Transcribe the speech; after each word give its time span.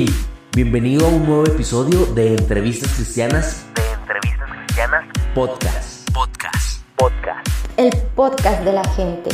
Hey, 0.00 0.06
bienvenido 0.54 1.04
a 1.06 1.08
un 1.08 1.26
nuevo 1.26 1.44
episodio 1.44 2.06
de 2.14 2.36
Entrevistas 2.36 2.94
Cristianas. 2.94 3.66
De 3.74 3.82
Entrevistas 4.00 4.48
Cristianas 4.56 5.04
Podcast. 5.34 6.08
Podcast. 6.14 6.88
Podcast. 6.96 7.48
El 7.76 7.90
podcast 8.14 8.62
de 8.62 8.72
la 8.74 8.84
gente. 8.90 9.28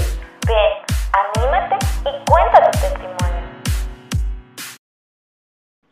Ven, 0.46 0.56
anímate 1.36 1.84
y 2.00 2.30
cuenta 2.30 2.70
tu 2.70 2.78
testimonio. 2.80 3.42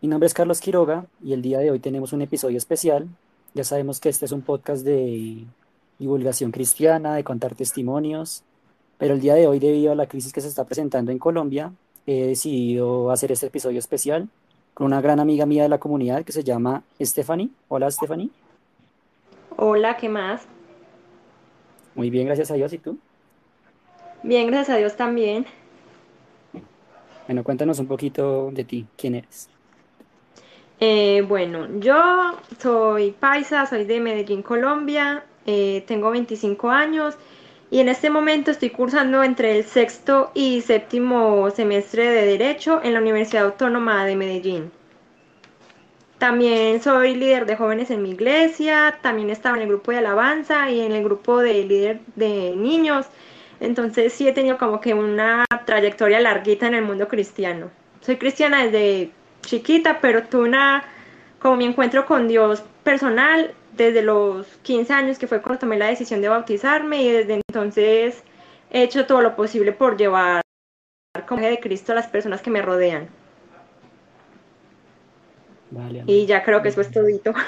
Mi 0.00 0.08
nombre 0.08 0.26
es 0.26 0.32
Carlos 0.32 0.58
Quiroga 0.58 1.04
y 1.22 1.34
el 1.34 1.42
día 1.42 1.58
de 1.58 1.70
hoy 1.70 1.78
tenemos 1.78 2.14
un 2.14 2.22
episodio 2.22 2.56
especial. 2.56 3.08
Ya 3.52 3.64
sabemos 3.64 4.00
que 4.00 4.08
este 4.08 4.24
es 4.24 4.32
un 4.32 4.40
podcast 4.40 4.86
de 4.86 5.44
divulgación 5.98 6.50
cristiana, 6.50 7.14
de 7.14 7.24
contar 7.24 7.54
testimonios, 7.54 8.42
pero 8.96 9.12
el 9.12 9.20
día 9.20 9.34
de 9.34 9.46
hoy, 9.46 9.58
debido 9.58 9.92
a 9.92 9.96
la 9.96 10.06
crisis 10.06 10.32
que 10.32 10.40
se 10.40 10.48
está 10.48 10.64
presentando 10.64 11.12
en 11.12 11.18
Colombia, 11.18 11.74
he 12.06 12.28
decidido 12.28 13.10
hacer 13.10 13.32
este 13.32 13.48
episodio 13.48 13.78
especial 13.78 14.30
con 14.74 14.86
una 14.86 15.00
gran 15.00 15.20
amiga 15.20 15.46
mía 15.46 15.64
de 15.64 15.68
la 15.68 15.78
comunidad 15.78 16.24
que 16.24 16.32
se 16.32 16.44
llama 16.44 16.82
Stephanie. 17.00 17.50
Hola, 17.68 17.90
Stephanie. 17.90 18.30
Hola, 19.56 19.96
¿qué 19.96 20.08
más? 20.08 20.42
Muy 21.94 22.10
bien, 22.10 22.26
gracias 22.26 22.50
a 22.50 22.54
Dios. 22.54 22.72
¿Y 22.72 22.78
tú? 22.78 22.98
Bien, 24.22 24.46
gracias 24.46 24.76
a 24.76 24.78
Dios 24.78 24.96
también. 24.96 25.46
Bueno, 27.26 27.44
cuéntanos 27.44 27.78
un 27.78 27.86
poquito 27.86 28.50
de 28.52 28.64
ti. 28.64 28.86
¿Quién 28.96 29.16
eres? 29.16 29.48
Eh, 30.80 31.24
bueno, 31.28 31.68
yo 31.78 31.94
soy 32.58 33.12
paisa, 33.12 33.66
soy 33.66 33.84
de 33.84 34.00
Medellín, 34.00 34.42
Colombia, 34.42 35.24
eh, 35.46 35.84
tengo 35.86 36.10
25 36.10 36.70
años 36.70 37.16
y 37.72 37.80
en 37.80 37.88
este 37.88 38.10
momento 38.10 38.50
estoy 38.50 38.68
cursando 38.68 39.24
entre 39.24 39.56
el 39.56 39.64
sexto 39.64 40.30
y 40.34 40.60
séptimo 40.60 41.50
semestre 41.50 42.10
de 42.10 42.26
Derecho 42.26 42.82
en 42.84 42.92
la 42.92 43.00
Universidad 43.00 43.46
Autónoma 43.46 44.04
de 44.04 44.14
Medellín. 44.14 44.70
También 46.18 46.82
soy 46.82 47.14
líder 47.14 47.46
de 47.46 47.56
jóvenes 47.56 47.90
en 47.90 48.02
mi 48.02 48.10
iglesia, 48.10 48.98
también 49.00 49.30
estaba 49.30 49.56
en 49.56 49.62
el 49.62 49.68
grupo 49.68 49.90
de 49.90 49.98
alabanza 49.98 50.70
y 50.70 50.82
en 50.82 50.92
el 50.92 51.02
grupo 51.02 51.38
de 51.38 51.64
líder 51.64 52.00
de 52.14 52.54
niños. 52.54 53.06
Entonces 53.58 54.12
sí 54.12 54.28
he 54.28 54.32
tenido 54.32 54.58
como 54.58 54.78
que 54.78 54.92
una 54.92 55.46
trayectoria 55.64 56.20
larguita 56.20 56.66
en 56.66 56.74
el 56.74 56.84
mundo 56.84 57.08
cristiano. 57.08 57.70
Soy 58.02 58.18
cristiana 58.18 58.66
desde 58.66 59.12
chiquita, 59.40 59.98
pero 60.02 60.24
tuve 60.24 60.42
una, 60.42 60.84
como 61.38 61.56
mi 61.56 61.64
encuentro 61.64 62.04
con 62.04 62.28
Dios 62.28 62.62
personal 62.84 63.54
desde 63.76 64.02
los 64.02 64.46
15 64.62 64.92
años, 64.92 65.18
que 65.18 65.26
fue 65.26 65.40
cuando 65.40 65.60
tomé 65.60 65.78
la 65.78 65.88
decisión 65.88 66.20
de 66.20 66.28
bautizarme, 66.28 67.02
y 67.02 67.10
desde 67.10 67.40
entonces 67.48 68.22
he 68.70 68.82
hecho 68.82 69.06
todo 69.06 69.20
lo 69.22 69.36
posible 69.36 69.72
por 69.72 69.96
llevar 69.96 70.42
como 71.28 71.42
de 71.42 71.60
Cristo 71.60 71.92
a 71.92 71.94
las 71.94 72.06
personas 72.06 72.42
que 72.42 72.50
me 72.50 72.62
rodean. 72.62 73.08
Vale, 75.70 76.04
y 76.06 76.26
ya 76.26 76.42
creo 76.42 76.62
que 76.62 76.68
eso 76.68 76.80
es 76.80 76.90
todito. 76.90 77.32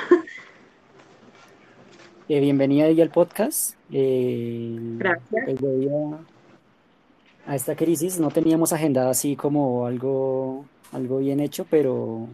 Eh, 2.27 2.41
bienvenida 2.41 2.87
al 2.87 3.11
podcast. 3.11 3.77
Eh, 3.93 4.79
Gracias. 4.97 5.45
pues, 5.61 5.87
a, 5.93 7.53
a 7.53 7.55
esta 7.55 7.77
crisis 7.77 8.19
no 8.19 8.31
teníamos 8.31 8.73
agendada 8.73 9.11
así 9.11 9.37
como 9.37 9.85
algo, 9.85 10.65
algo 10.93 11.19
bien 11.19 11.41
hecho, 11.41 11.67
pero 11.69 12.29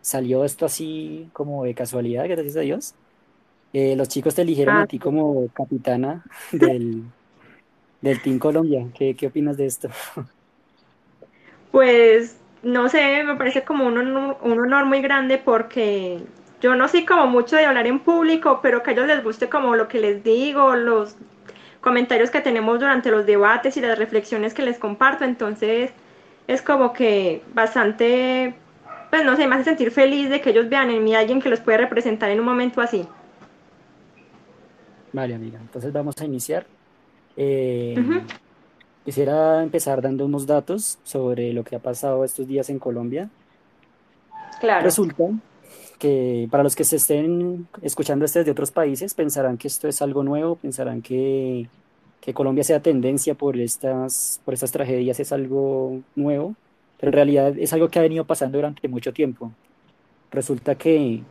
salió 0.00 0.44
esto 0.44 0.66
así 0.66 1.30
como 1.32 1.62
de 1.62 1.74
casualidad, 1.74 2.28
gracias 2.28 2.56
a 2.56 2.60
Dios. 2.60 2.94
Eh, 3.72 3.96
los 3.96 4.08
chicos 4.08 4.34
te 4.34 4.42
eligieron 4.42 4.76
Ah, 4.76 4.82
a 4.82 4.86
ti 4.86 4.98
como 4.98 5.50
capitana 5.52 6.24
del, 6.52 7.12
del 8.00 8.22
Team 8.22 8.38
Colombia. 8.40 8.90
¿Qué, 8.94 9.16
qué 9.16 9.28
opinas 9.28 9.56
de 9.58 9.66
esto? 9.66 9.88
Pues 11.70 12.40
no 12.62 12.88
sé, 12.88 13.22
me 13.24 13.36
parece 13.36 13.64
como 13.64 13.86
un 13.86 13.98
honor, 13.98 14.38
un 14.42 14.58
honor 14.60 14.86
muy 14.86 15.00
grande 15.02 15.38
porque 15.38 16.20
yo 16.60 16.74
no 16.74 16.88
soy 16.88 17.04
como 17.04 17.26
mucho 17.26 17.56
de 17.56 17.66
hablar 17.66 17.86
en 17.86 18.00
público, 18.00 18.60
pero 18.62 18.82
que 18.82 18.90
a 18.90 18.92
ellos 18.94 19.06
les 19.06 19.22
guste 19.22 19.48
como 19.48 19.76
lo 19.76 19.88
que 19.88 20.00
les 20.00 20.24
digo, 20.24 20.74
los 20.76 21.16
comentarios 21.80 22.30
que 22.30 22.40
tenemos 22.40 22.80
durante 22.80 23.10
los 23.10 23.26
debates 23.26 23.76
y 23.76 23.80
las 23.80 23.98
reflexiones 23.98 24.54
que 24.54 24.62
les 24.62 24.78
comparto, 24.78 25.24
entonces 25.24 25.92
es 26.48 26.62
como 26.62 26.92
que 26.92 27.42
bastante, 27.54 28.54
pues 29.10 29.24
no 29.24 29.36
sé, 29.36 29.46
me 29.46 29.54
hace 29.56 29.64
sentir 29.64 29.90
feliz 29.92 30.30
de 30.30 30.40
que 30.40 30.50
ellos 30.50 30.68
vean 30.68 30.90
en 30.90 31.04
mí 31.04 31.14
a 31.14 31.20
alguien 31.20 31.40
que 31.42 31.50
los 31.50 31.60
puede 31.60 31.78
representar 31.78 32.30
en 32.30 32.40
un 32.40 32.46
momento 32.46 32.80
así. 32.80 33.06
Vale, 35.12 35.34
amiga, 35.34 35.58
entonces 35.60 35.92
vamos 35.92 36.14
a 36.20 36.24
iniciar. 36.24 36.66
Eh, 37.36 37.96
quisiera 39.04 39.62
empezar 39.62 40.02
dando 40.02 40.26
unos 40.26 40.46
datos 40.46 40.98
sobre 41.04 41.52
lo 41.52 41.64
que 41.64 41.76
ha 41.76 41.78
pasado 41.78 42.24
estos 42.24 42.46
días 42.46 42.68
en 42.68 42.78
Colombia. 42.78 43.30
Claro. 44.60 44.84
Resulta 44.84 45.24
que 45.98 46.48
para 46.50 46.62
los 46.62 46.76
que 46.76 46.84
se 46.84 46.96
estén 46.96 47.68
escuchando 47.82 48.24
esto 48.24 48.38
desde 48.38 48.52
otros 48.52 48.70
países, 48.70 49.14
pensarán 49.14 49.56
que 49.56 49.68
esto 49.68 49.88
es 49.88 50.00
algo 50.02 50.22
nuevo, 50.22 50.56
pensarán 50.56 51.02
que, 51.02 51.68
que 52.20 52.34
Colombia 52.34 52.64
sea 52.64 52.80
tendencia 52.80 53.34
por 53.34 53.56
estas, 53.56 54.40
por 54.44 54.54
estas 54.54 54.72
tragedias, 54.72 55.18
es 55.20 55.32
algo 55.32 56.00
nuevo, 56.14 56.54
pero 56.98 57.10
en 57.10 57.14
realidad 57.14 57.58
es 57.58 57.72
algo 57.72 57.88
que 57.88 57.98
ha 57.98 58.02
venido 58.02 58.24
pasando 58.24 58.58
durante 58.58 58.88
mucho 58.88 59.12
tiempo. 59.12 59.52
Resulta 60.30 60.74
que 60.74 61.22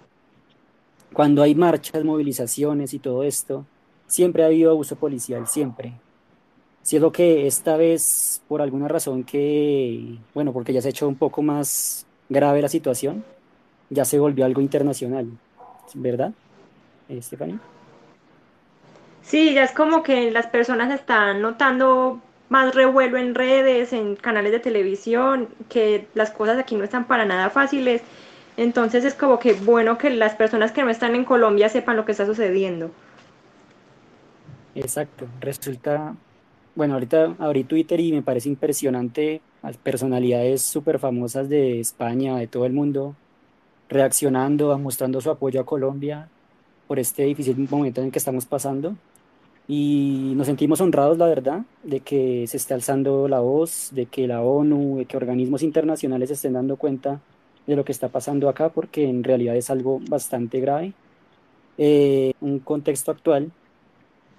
cuando 1.14 1.42
hay 1.42 1.56
marchas, 1.56 2.04
movilizaciones 2.04 2.94
y 2.94 3.00
todo 3.00 3.24
esto, 3.24 3.66
siempre 4.08 4.44
ha 4.44 4.48
habido 4.48 4.72
abuso 4.72 4.96
policial, 4.96 5.48
siempre. 5.48 5.94
Siendo 6.82 7.12
que 7.12 7.48
esta 7.48 7.76
vez, 7.76 8.42
por 8.48 8.62
alguna 8.62 8.88
razón 8.88 9.24
que, 9.24 10.18
bueno, 10.34 10.54
porque 10.54 10.74
ya 10.74 10.82
se 10.82 10.88
ha 10.88 10.92
hecho 10.92 11.08
un 11.08 11.16
poco 11.16 11.42
más 11.42 12.06
grave 12.30 12.62
la 12.62 12.70
situación, 12.70 13.24
ya 13.90 14.06
se 14.06 14.20
volvió 14.20 14.46
algo 14.46 14.62
internacional, 14.62 15.28
¿verdad, 15.94 16.34
Stephanie? 17.22 17.60
Sí, 19.22 19.54
ya 19.54 19.64
es 19.64 19.72
como 19.72 20.04
que 20.04 20.32
las 20.32 20.48
personas 20.48 20.94
están 20.94 21.42
notando 21.42 22.22
más 22.50 22.74
revuelo 22.74 23.18
en 23.18 23.36
redes, 23.36 23.92
en 23.92 24.16
canales 24.16 24.54
de 24.54 24.60
televisión, 24.60 25.50
que 25.70 26.08
las 26.14 26.32
cosas 26.32 26.58
aquí 26.58 26.76
no 26.76 26.86
están 26.86 27.06
para 27.06 27.26
nada 27.26 27.50
fáciles. 27.50 28.02
Entonces 28.58 29.06
es 29.06 29.14
como 29.14 29.38
que 29.38 29.54
bueno 29.54 30.00
que 30.00 30.10
las 30.10 30.36
personas 30.36 30.72
que 30.72 30.84
no 30.84 30.90
están 30.90 31.16
en 31.16 31.24
Colombia 31.24 31.70
sepan 31.70 31.96
lo 31.96 32.06
que 32.06 32.12
está 32.12 32.26
sucediendo. 32.26 32.92
Exacto, 34.74 35.26
resulta, 35.40 36.16
bueno, 36.76 36.96
ahorita 36.96 37.36
abrí 37.40 37.64
Twitter 37.64 38.00
y 38.00 38.12
me 38.12 38.24
parece 38.24 38.50
impresionante 38.50 39.42
a 39.62 39.72
personalidades 39.72 40.62
súper 40.64 41.00
famosas 41.00 41.50
de 41.50 41.80
España, 41.80 42.38
de 42.38 42.48
todo 42.48 42.66
el 42.66 42.74
mundo, 42.74 43.16
reaccionando, 43.90 44.78
mostrando 44.78 45.22
su 45.22 45.30
apoyo 45.30 45.62
a 45.62 45.66
Colombia 45.66 46.28
por 46.88 47.00
este 47.00 47.24
difícil 47.24 47.68
momento 47.70 48.02
en 48.02 48.08
el 48.08 48.12
que 48.12 48.20
estamos 48.20 48.46
pasando. 48.46 48.96
Y 49.68 50.34
nos 50.36 50.48
sentimos 50.48 50.80
honrados, 50.80 51.18
la 51.18 51.28
verdad, 51.28 51.62
de 51.84 52.00
que 52.00 52.46
se 52.48 52.58
esté 52.58 52.74
alzando 52.74 53.28
la 53.28 53.40
voz, 53.40 53.90
de 53.92 54.06
que 54.06 54.26
la 54.26 54.42
ONU, 54.42 55.00
de 55.00 55.06
que 55.06 55.18
organismos 55.18 55.62
internacionales 55.62 56.32
estén 56.32 56.54
dando 56.54 56.78
cuenta 56.78 57.20
de 57.68 57.76
lo 57.76 57.86
que 57.86 57.92
está 57.92 58.08
pasando 58.08 58.50
acá, 58.50 58.70
porque 58.70 59.08
en 59.08 59.24
realidad 59.24 59.56
es 59.56 59.70
algo 59.70 60.00
bastante 60.10 60.60
grave. 60.60 60.94
Eh, 61.78 62.34
un 62.42 62.60
contexto 62.60 63.12
actual. 63.12 63.52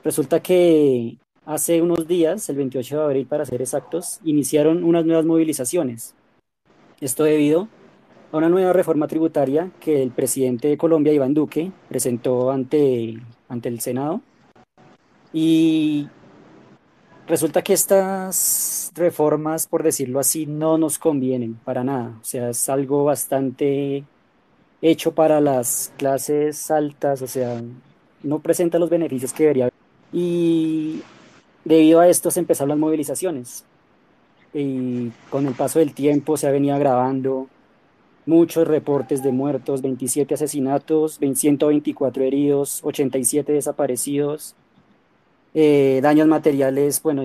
Resulta 0.03 0.41
que 0.41 1.19
hace 1.45 1.83
unos 1.83 2.09
días, 2.09 2.49
el 2.49 2.57
28 2.57 2.99
de 2.99 3.05
abril 3.05 3.27
para 3.27 3.45
ser 3.45 3.61
exactos, 3.63 4.19
iniciaron 4.25 4.83
unas 4.83 5.05
nuevas 5.05 5.25
movilizaciones. 5.25 6.15
Esto 7.01 7.25
debido 7.25 7.69
a 8.33 8.39
una 8.39 8.49
nueva 8.49 8.73
reforma 8.73 9.07
tributaria 9.07 9.71
que 9.81 10.03
el 10.03 10.11
presidente 10.11 10.69
de 10.69 10.79
Colombia, 10.79 11.13
Iván 11.13 11.35
Duque, 11.35 11.71
presentó 11.89 12.51
ante, 12.51 13.19
ante 13.49 13.69
el 13.69 13.81
Senado. 13.81 14.23
Y 15.33 16.09
resulta 17.29 17.63
que 17.63 17.75
estas 17.75 18.91
reformas, 18.95 19.67
por 19.67 19.83
decirlo 19.83 20.19
así, 20.19 20.47
no 20.47 20.79
nos 20.79 20.99
convienen 20.99 21.55
para 21.55 21.85
nada. 21.85 22.19
O 22.21 22.25
sea, 22.25 22.51
es 22.51 22.69
algo 22.69 23.05
bastante 23.05 24.05
hecho 24.81 25.13
para 25.13 25.41
las 25.41 25.93
clases 25.97 26.71
altas, 26.71 27.23
o 27.23 27.27
sea, 27.27 27.63
no 28.23 28.39
presenta 28.41 28.79
los 28.79 28.91
beneficios 28.91 29.33
que 29.33 29.45
debería 29.45 29.65
haber. 29.65 29.75
Y 30.13 31.03
debido 31.65 32.01
a 32.01 32.09
esto 32.09 32.31
se 32.31 32.41
empezaron 32.41 32.71
las 32.71 32.79
movilizaciones. 32.79 33.65
Y 34.55 35.11
con 35.31 35.47
el 35.47 35.55
paso 35.55 35.79
del 35.79 35.93
tiempo 35.93 36.37
se 36.37 36.49
ha 36.49 36.51
venido 36.51 36.75
agravando 36.75 37.49
muchos 38.25 38.67
reportes 38.67 39.23
de 39.23 39.33
muertos, 39.33 39.83
27 39.83 40.35
asesinatos, 40.35 41.19
124 41.19 42.25
heridos, 42.25 42.81
87 42.83 43.53
desaparecidos, 43.53 44.55
eh, 45.55 46.01
daños 46.03 46.27
materiales, 46.27 47.03
bueno, 47.03 47.23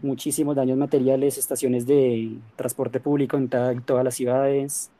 muchísimos 0.00 0.56
daños 0.56 0.78
materiales, 0.78 1.38
estaciones 1.38 1.86
de 1.86 2.36
transporte 2.56 3.00
público 3.00 3.36
en, 3.36 3.48
en 3.52 3.82
todas 3.82 4.04
las 4.04 4.14
ciudades, 4.14 4.90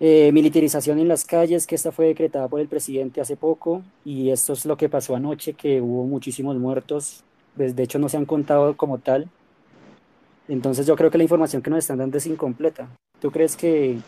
eh, 0.00 0.30
militarización 0.32 0.98
en 0.98 1.08
las 1.08 1.24
calles, 1.24 1.66
que 1.66 1.74
esta 1.74 1.92
fue 1.92 2.06
decretada 2.06 2.48
por 2.48 2.60
el 2.60 2.68
presidente 2.68 3.20
hace 3.20 3.36
poco, 3.36 3.82
y 4.04 4.30
esto 4.30 4.52
es 4.52 4.64
lo 4.64 4.76
que 4.76 4.88
pasó 4.88 5.16
anoche, 5.16 5.54
que 5.54 5.80
hubo 5.80 6.04
muchísimos 6.04 6.56
muertos, 6.56 7.24
pues 7.56 7.74
de 7.74 7.82
hecho 7.82 7.98
no 7.98 8.08
se 8.08 8.16
han 8.16 8.26
contado 8.26 8.76
como 8.76 8.98
tal. 8.98 9.28
Entonces 10.48 10.86
yo 10.86 10.96
creo 10.96 11.10
que 11.10 11.18
la 11.18 11.24
información 11.24 11.60
que 11.60 11.70
nos 11.70 11.80
están 11.80 11.98
dando 11.98 12.16
es 12.16 12.26
incompleta. 12.26 12.88
¿Tú 13.20 13.30
crees 13.30 13.56
que 13.56 13.98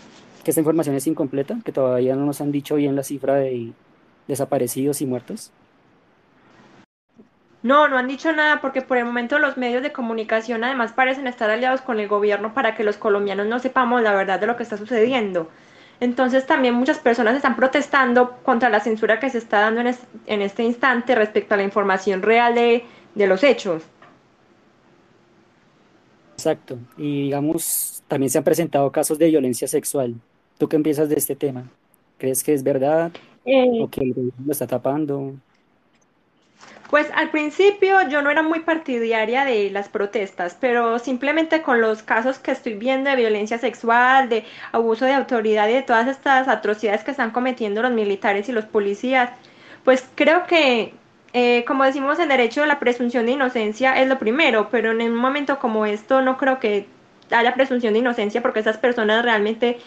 que 0.43 0.51
esta 0.51 0.61
información 0.61 0.97
es 0.97 1.07
incompleta, 1.07 1.59
que 1.65 1.73
todavía 1.73 2.17
no 2.17 2.25
nos 2.25 2.41
han 2.41 2.53
dicho 2.53 2.77
bien 2.77 2.97
la 2.97 3.03
cifra 3.03 3.37
de 3.37 3.73
desaparecidos 4.27 5.01
y 5.03 5.07
muertos. 5.07 5.51
No, 7.63 7.89
no 7.89 7.99
han 7.99 8.09
dicho 8.09 8.33
nada 8.33 8.61
porque 8.61 8.81
por 8.81 8.97
el 8.97 9.05
momento 9.05 9.39
los 9.39 9.59
medios 9.59 9.83
de 9.83 9.93
comunicación 9.93 10.65
además 10.65 10.93
parecen 10.93 11.27
estar 11.27 11.51
aliados 11.51 11.83
con 11.83 12.01
el 12.01 12.09
gobierno 12.09 12.55
para 12.55 12.75
que 12.75 12.85
los 12.85 12.97
colombianos 12.97 13.47
no 13.47 13.59
sepamos 13.59 14.03
la 14.03 14.15
verdad 14.15 14.41
de 14.41 14.47
lo 14.47 14.57
que 14.57 14.63
está 14.63 14.79
sucediendo. 14.79 15.49
Entonces 16.01 16.47
también 16.47 16.75
muchas 16.75 16.99
personas 16.99 17.37
están 17.37 17.57
protestando 17.57 18.39
contra 18.43 18.71
la 18.71 18.81
censura 18.81 19.21
que 19.21 19.29
se 19.29 19.37
está 19.37 19.61
dando 19.61 19.83
en, 20.27 20.43
este 20.43 20.63
instante 20.63 21.15
respecto 21.15 21.53
a 21.53 21.59
la 21.59 21.63
información 21.63 22.23
real 22.23 22.55
de, 22.55 22.85
de 23.15 23.27
los 23.27 23.45
hechos. 23.45 23.83
Exacto. 26.33 26.79
Y 26.97 27.25
digamos, 27.25 28.03
también 28.09 28.31
se 28.31 28.39
han 28.39 28.45
presentado 28.45 28.91
casos 28.91 29.19
de 29.19 29.29
violencia 29.29 29.69
sexual. 29.69 30.15
¿Tú 30.57 30.69
qué 30.69 30.79
piensas 30.79 31.11
de 31.11 31.17
este 31.17 31.37
tema? 31.37 31.65
¿Crees 32.17 32.43
que 32.43 32.55
es 32.55 32.63
verdad 32.63 33.13
Eh, 33.45 33.83
o 33.83 33.89
que 33.89 34.01
el 34.01 34.15
gobierno 34.15 34.45
lo 34.47 34.53
está 34.53 34.67
tapando? 34.67 35.35
Pues 36.91 37.09
al 37.15 37.31
principio 37.31 38.09
yo 38.09 38.21
no 38.21 38.31
era 38.31 38.43
muy 38.43 38.61
partidaria 38.61 39.45
de 39.45 39.71
las 39.71 39.89
protestas, 39.89 40.57
pero 40.61 40.99
simplemente 40.99 41.63
con 41.63 41.81
los 41.81 42.03
casos 42.03 42.41
que 42.41 42.51
estoy 42.51 42.75
viendo 42.75 43.11
de 43.11 43.17
violencia 43.17 43.59
sexual, 43.59 44.29
de 44.29 44.45
abuso 44.73 45.05
de 45.05 45.15
autoridad 45.15 45.69
y 45.69 45.75
de 45.75 45.83
todas 45.83 46.09
estas 46.09 46.49
atrocidades 46.49 47.05
que 47.05 47.13
están 47.13 47.31
cometiendo 47.31 47.81
los 47.81 47.93
militares 47.93 48.49
y 48.49 48.53
los 48.53 48.65
policías, 48.65 49.31
pues 49.85 50.05
creo 50.17 50.47
que, 50.49 50.93
eh, 51.33 51.65
como 51.65 51.85
decimos 51.85 52.19
en 52.19 52.29
derecho, 52.29 52.67
la 52.67 52.81
presunción 52.81 53.25
de 53.27 53.33
inocencia 53.33 54.01
es 54.01 54.09
lo 54.09 54.19
primero, 54.19 54.69
pero 54.69 54.91
en 54.91 55.01
un 55.01 55.15
momento 55.15 55.61
como 55.61 55.87
esto 55.87 56.23
no 56.23 56.37
creo 56.39 56.59
que 56.59 56.87
haya 57.31 57.55
presunción 57.55 57.93
de 57.93 58.01
inocencia 58.01 58.43
porque 58.43 58.61
esas 58.61 58.79
personas 58.79 59.25
realmente 59.25 59.79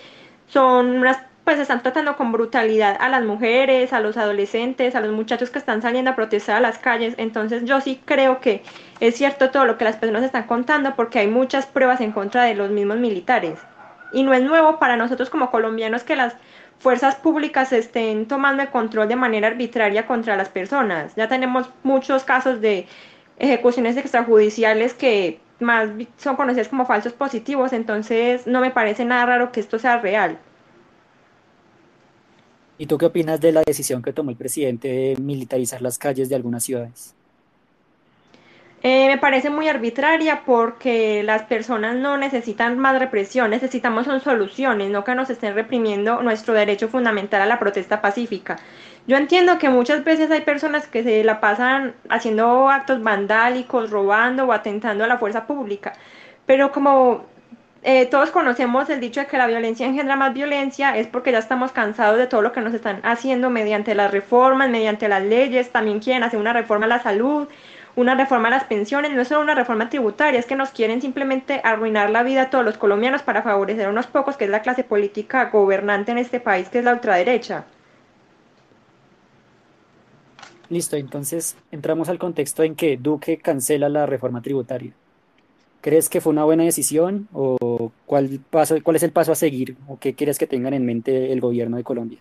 son 0.47 0.91
unas 0.91 1.17
pues 1.43 1.59
están 1.59 1.81
tratando 1.81 2.15
con 2.15 2.31
brutalidad 2.31 2.95
a 2.99 3.09
las 3.09 3.23
mujeres, 3.23 3.91
a 3.91 3.99
los 3.99 4.15
adolescentes, 4.17 4.95
a 4.95 5.01
los 5.01 5.11
muchachos 5.11 5.49
que 5.49 5.59
están 5.59 5.81
saliendo 5.81 6.11
a 6.11 6.15
protestar 6.15 6.55
a 6.55 6.61
las 6.61 6.77
calles. 6.77 7.15
Entonces 7.17 7.65
yo 7.65 7.81
sí 7.81 8.01
creo 8.05 8.39
que 8.39 8.63
es 9.01 9.15
cierto 9.15 9.51
todo 9.51 9.65
lo 9.65 9.77
que 9.77 9.83
las 9.83 9.97
personas 9.97 10.23
están 10.23 10.47
contando 10.47 10.95
porque 10.95 11.19
hay 11.19 11.27
muchas 11.27 11.65
pruebas 11.65 11.99
en 12.01 12.13
contra 12.13 12.43
de 12.43 12.55
los 12.55 12.69
mismos 12.69 12.97
militares. 12.97 13.59
Y 14.13 14.23
no 14.23 14.33
es 14.33 14.43
nuevo 14.43 14.79
para 14.79 14.95
nosotros 14.95 15.29
como 15.29 15.51
colombianos 15.51 16.03
que 16.03 16.15
las 16.15 16.35
fuerzas 16.79 17.15
públicas 17.15 17.73
estén 17.73 18.27
tomando 18.27 18.63
el 18.63 18.69
control 18.69 19.07
de 19.07 19.15
manera 19.15 19.47
arbitraria 19.47 20.05
contra 20.05 20.37
las 20.37 20.49
personas. 20.49 21.15
Ya 21.15 21.27
tenemos 21.27 21.69
muchos 21.83 22.23
casos 22.23 22.61
de 22.61 22.87
ejecuciones 23.37 23.97
extrajudiciales 23.97 24.93
que 24.93 25.39
más 25.59 25.89
son 26.17 26.35
conocidas 26.35 26.69
como 26.69 26.85
falsos 26.85 27.13
positivos, 27.13 27.73
entonces 27.73 28.47
no 28.47 28.61
me 28.61 28.71
parece 28.71 29.05
nada 29.05 29.25
raro 29.25 29.51
que 29.51 29.59
esto 29.59 29.79
sea 29.79 29.97
real. 29.97 30.37
¿Y 32.83 32.85
tú 32.85 32.97
qué 32.97 33.05
opinas 33.05 33.39
de 33.39 33.53
la 33.53 33.63
decisión 33.65 34.01
que 34.01 34.11
tomó 34.11 34.29
el 34.29 34.35
presidente 34.35 34.89
de 34.89 35.15
militarizar 35.15 35.81
las 35.81 35.97
calles 35.97 36.27
de 36.27 36.35
algunas 36.35 36.65
ciudades? 36.65 37.15
Eh, 38.81 39.07
me 39.07 39.17
parece 39.17 39.49
muy 39.49 39.69
arbitraria 39.69 40.43
porque 40.45 41.23
las 41.23 41.43
personas 41.43 41.95
no 41.95 42.17
necesitan 42.17 42.77
más 42.77 42.99
represión, 42.99 43.51
necesitamos 43.51 44.05
son 44.05 44.19
soluciones, 44.19 44.91
no 44.91 45.05
que 45.05 45.15
nos 45.15 45.29
estén 45.29 45.55
reprimiendo 45.55 46.21
nuestro 46.21 46.53
derecho 46.53 46.89
fundamental 46.89 47.41
a 47.41 47.45
la 47.45 47.57
protesta 47.57 48.01
pacífica. 48.01 48.57
Yo 49.07 49.15
entiendo 49.15 49.57
que 49.59 49.69
muchas 49.69 50.03
veces 50.03 50.29
hay 50.29 50.41
personas 50.41 50.85
que 50.85 51.03
se 51.03 51.23
la 51.23 51.39
pasan 51.39 51.95
haciendo 52.09 52.69
actos 52.69 53.01
vandálicos, 53.01 53.91
robando 53.91 54.43
o 54.43 54.51
atentando 54.51 55.05
a 55.05 55.07
la 55.07 55.19
fuerza 55.19 55.47
pública, 55.47 55.93
pero 56.45 56.73
como 56.73 57.31
eh, 57.83 58.05
todos 58.05 58.31
conocemos 58.31 58.89
el 58.89 59.01
dicho 59.01 59.19
de 59.19 59.27
que 59.27 59.37
la 59.37 59.45
violencia 59.45 59.85
engendra 59.85 60.15
más 60.15 60.33
violencia, 60.33 60.97
es 60.97 61.07
porque 61.07 61.33
ya 61.33 61.39
estamos 61.39 61.73
cansados 61.73 62.17
de 62.17 62.27
todo 62.27 62.41
lo 62.41 62.53
que 62.53 62.61
nos 62.61 62.73
están 62.73 63.01
haciendo 63.03 63.49
mediante 63.49 63.93
las 63.93 64.09
reformas, 64.09 64.69
mediante 64.69 65.09
las 65.09 65.21
leyes, 65.21 65.69
también 65.69 65.99
quieren 65.99 66.23
hacer 66.23 66.39
una 66.39 66.53
reforma 66.53 66.85
a 66.85 66.89
la 66.89 67.03
salud, 67.03 67.47
una 67.95 68.15
reforma 68.15 68.47
a 68.47 68.51
las 68.51 68.63
pensiones, 68.63 69.11
no 69.11 69.21
es 69.21 69.27
solo 69.27 69.41
una 69.41 69.53
reforma 69.53 69.89
tributaria, 69.89 70.39
es 70.39 70.45
que 70.45 70.55
nos 70.55 70.69
quieren 70.69 71.01
simplemente 71.01 71.59
arruinar 71.63 72.09
la 72.09 72.23
vida 72.23 72.43
a 72.43 72.49
todos 72.49 72.63
los 72.63 72.77
colombianos 72.77 73.21
para 73.21 73.43
favorecer 73.43 73.85
a 73.87 73.89
unos 73.89 74.07
pocos, 74.07 74.37
que 74.37 74.45
es 74.45 74.49
la 74.49 74.61
clase 74.61 74.83
política 74.85 75.49
gobernante 75.49 76.11
en 76.11 76.19
este 76.19 76.39
país, 76.39 76.69
que 76.69 76.79
es 76.79 76.85
la 76.85 76.93
ultraderecha. 76.93 77.65
Listo, 80.69 80.95
entonces 80.95 81.57
entramos 81.71 82.07
al 82.07 82.17
contexto 82.17 82.63
en 82.63 82.75
que 82.75 82.97
Duque 82.97 83.37
cancela 83.37 83.89
la 83.89 84.05
reforma 84.05 84.41
tributaria. 84.41 84.93
¿Crees 85.83 86.07
que 86.07 86.21
fue 86.21 86.31
una 86.31 86.45
buena 86.45 86.63
decisión 86.63 87.27
o 87.33 87.91
cuál 88.05 88.39
paso, 88.49 88.77
cuál 88.81 88.95
es 88.95 89.03
el 89.03 89.11
paso 89.11 89.33
a 89.33 89.35
seguir 89.35 89.75
o 89.89 89.99
qué 89.99 90.15
quieres 90.15 90.39
que 90.39 90.47
tengan 90.47 90.73
en 90.73 90.85
mente 90.85 91.33
el 91.33 91.41
gobierno 91.41 91.75
de 91.75 91.83
Colombia? 91.83 92.19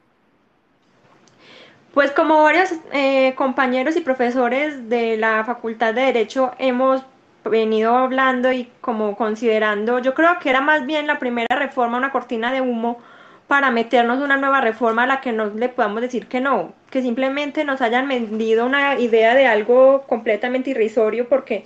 Pues 1.95 2.11
como 2.11 2.43
varios 2.43 2.73
eh, 2.93 3.35
compañeros 3.37 3.97
y 3.97 4.01
profesores 4.01 4.89
de 4.89 5.17
la 5.17 5.45
Facultad 5.45 5.95
de 5.95 6.01
Derecho 6.03 6.51
hemos 6.59 7.03
venido 7.45 7.95
hablando 7.95 8.53
y 8.53 8.69
como 8.81 9.17
considerando, 9.17 10.01
yo 10.01 10.13
creo 10.15 10.41
que 10.41 10.51
era 10.51 10.61
más 10.61 10.85
bien 10.85 11.07
la 11.07 11.21
primera 11.21 11.57
reforma, 11.57 11.99
una 11.99 12.11
cortina 12.11 12.51
de 12.51 12.63
humo 12.63 12.99
para 13.47 13.71
meternos 13.71 14.21
una 14.21 14.39
nueva 14.39 14.61
reforma 14.61 15.05
a 15.05 15.07
la 15.07 15.21
que 15.21 15.31
no 15.31 15.47
le 15.47 15.69
podamos 15.69 16.01
decir 16.01 16.27
que 16.27 16.41
no, 16.41 16.73
que 16.91 17.01
simplemente 17.01 17.65
nos 17.65 17.81
hayan 17.81 18.09
vendido 18.09 18.67
una 18.67 18.99
idea 18.99 19.37
de 19.37 19.47
algo 19.47 20.03
completamente 20.09 20.71
irrisorio 20.71 21.29
porque 21.29 21.63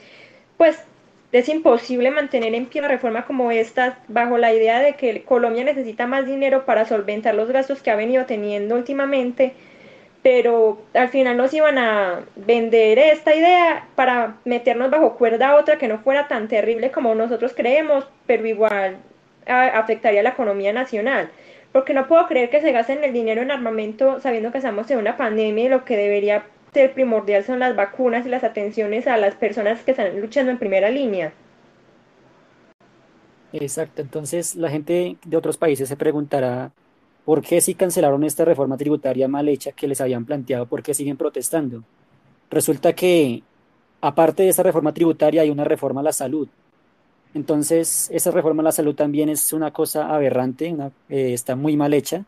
pues 0.58 0.84
es 1.38 1.48
imposible 1.48 2.10
mantener 2.10 2.54
en 2.54 2.66
pie 2.66 2.80
una 2.80 2.88
reforma 2.88 3.26
como 3.26 3.50
esta 3.50 3.98
bajo 4.08 4.38
la 4.38 4.54
idea 4.54 4.80
de 4.80 4.94
que 4.94 5.22
Colombia 5.22 5.64
necesita 5.64 6.06
más 6.06 6.26
dinero 6.26 6.64
para 6.64 6.86
solventar 6.86 7.34
los 7.34 7.50
gastos 7.50 7.82
que 7.82 7.90
ha 7.90 7.96
venido 7.96 8.24
teniendo 8.26 8.74
últimamente, 8.74 9.52
pero 10.22 10.80
al 10.94 11.08
final 11.10 11.36
nos 11.36 11.52
iban 11.52 11.78
a 11.78 12.24
vender 12.36 12.98
esta 12.98 13.34
idea 13.34 13.86
para 13.94 14.36
meternos 14.44 14.90
bajo 14.90 15.16
cuerda 15.16 15.56
otra 15.56 15.78
que 15.78 15.88
no 15.88 15.98
fuera 15.98 16.26
tan 16.28 16.48
terrible 16.48 16.90
como 16.90 17.14
nosotros 17.14 17.52
creemos, 17.54 18.08
pero 18.26 18.46
igual 18.46 18.98
afectaría 19.46 20.20
a 20.20 20.24
la 20.24 20.30
economía 20.30 20.72
nacional. 20.72 21.30
Porque 21.72 21.92
no 21.92 22.08
puedo 22.08 22.26
creer 22.26 22.48
que 22.50 22.62
se 22.62 22.72
gasten 22.72 23.04
el 23.04 23.12
dinero 23.12 23.42
en 23.42 23.50
armamento 23.50 24.20
sabiendo 24.20 24.50
que 24.52 24.58
estamos 24.58 24.90
en 24.90 24.98
una 24.98 25.16
pandemia 25.16 25.64
y 25.64 25.68
lo 25.68 25.84
que 25.84 25.96
debería 25.96 26.44
primordial 26.94 27.44
son 27.44 27.58
las 27.58 27.74
vacunas 27.74 28.26
y 28.26 28.28
las 28.28 28.44
atenciones 28.44 29.06
a 29.06 29.16
las 29.16 29.34
personas 29.34 29.82
que 29.82 29.92
están 29.92 30.20
luchando 30.20 30.50
en 30.50 30.58
primera 30.58 30.90
línea. 30.90 31.32
Exacto, 33.52 34.02
entonces 34.02 34.54
la 34.54 34.68
gente 34.68 35.16
de 35.24 35.36
otros 35.36 35.56
países 35.56 35.88
se 35.88 35.96
preguntará 35.96 36.72
por 37.24 37.42
qué 37.42 37.60
si 37.60 37.74
cancelaron 37.74 38.22
esta 38.24 38.44
reforma 38.44 38.76
tributaria 38.76 39.28
mal 39.28 39.48
hecha 39.48 39.72
que 39.72 39.88
les 39.88 40.00
habían 40.00 40.24
planteado, 40.24 40.66
por 40.66 40.82
qué 40.82 40.94
siguen 40.94 41.16
protestando. 41.16 41.82
Resulta 42.50 42.92
que 42.92 43.42
aparte 44.00 44.42
de 44.42 44.50
esa 44.50 44.62
reforma 44.62 44.92
tributaria 44.92 45.42
hay 45.42 45.50
una 45.50 45.64
reforma 45.64 46.00
a 46.00 46.04
la 46.04 46.12
salud. 46.12 46.48
Entonces, 47.34 48.08
esa 48.12 48.30
reforma 48.30 48.62
a 48.62 48.64
la 48.64 48.72
salud 48.72 48.94
también 48.94 49.28
es 49.28 49.52
una 49.52 49.72
cosa 49.72 50.14
aberrante, 50.14 50.74
eh, 51.08 51.32
está 51.32 51.56
muy 51.56 51.76
mal 51.76 51.94
hecha, 51.94 52.24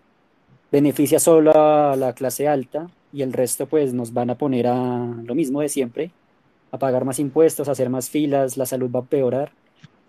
beneficia 0.73 1.19
solo 1.19 1.52
a 1.55 1.97
la 1.97 2.12
clase 2.14 2.49
alta 2.49 2.88
y 3.12 3.23
el 3.23 3.33
resto 3.33 3.67
pues 3.67 3.95
nos 3.95 4.12
van 4.12 4.31
a 4.31 4.37
poner 4.37 4.67
a 4.67 5.07
lo 5.25 5.35
mismo 5.35 5.61
de 5.61 5.69
siempre, 5.69 6.11
a 6.71 6.79
pagar 6.79 7.05
más 7.05 7.19
impuestos, 7.19 7.69
a 7.69 7.73
hacer 7.73 7.91
más 7.91 8.11
filas, 8.11 8.57
la 8.57 8.67
salud 8.67 8.91
va 8.91 9.00
a 9.00 9.03
empeorar. 9.03 9.53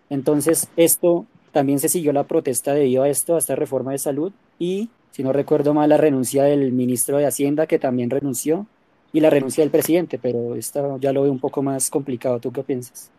Entonces, 0.10 0.68
esto 0.76 1.26
también 1.52 1.80
se 1.80 1.90
siguió 1.90 2.14
la 2.14 2.26
protesta 2.26 2.74
debido 2.74 3.04
a 3.04 3.10
esto, 3.10 3.36
a 3.36 3.40
esta 3.40 3.56
reforma 3.56 3.92
de 3.92 3.98
salud 3.98 4.32
y, 4.58 4.90
si 5.12 5.24
no 5.24 5.34
recuerdo 5.34 5.74
mal, 5.74 5.90
la 5.90 5.98
renuncia 5.98 6.44
del 6.44 6.72
ministro 6.72 7.18
de 7.18 7.28
Hacienda 7.28 7.68
que 7.68 7.80
también 7.80 8.10
renunció 8.10 8.68
y 9.12 9.22
la 9.22 9.30
renuncia 9.30 9.64
del 9.64 9.72
presidente, 9.72 10.20
pero 10.20 10.56
esto 10.56 10.98
ya 11.00 11.12
lo 11.14 11.24
veo 11.24 11.32
un 11.32 11.40
poco 11.40 11.64
más 11.64 11.90
complicado. 11.90 12.40
¿Tú 12.40 12.52
qué 12.52 12.64
piensas? 12.64 13.10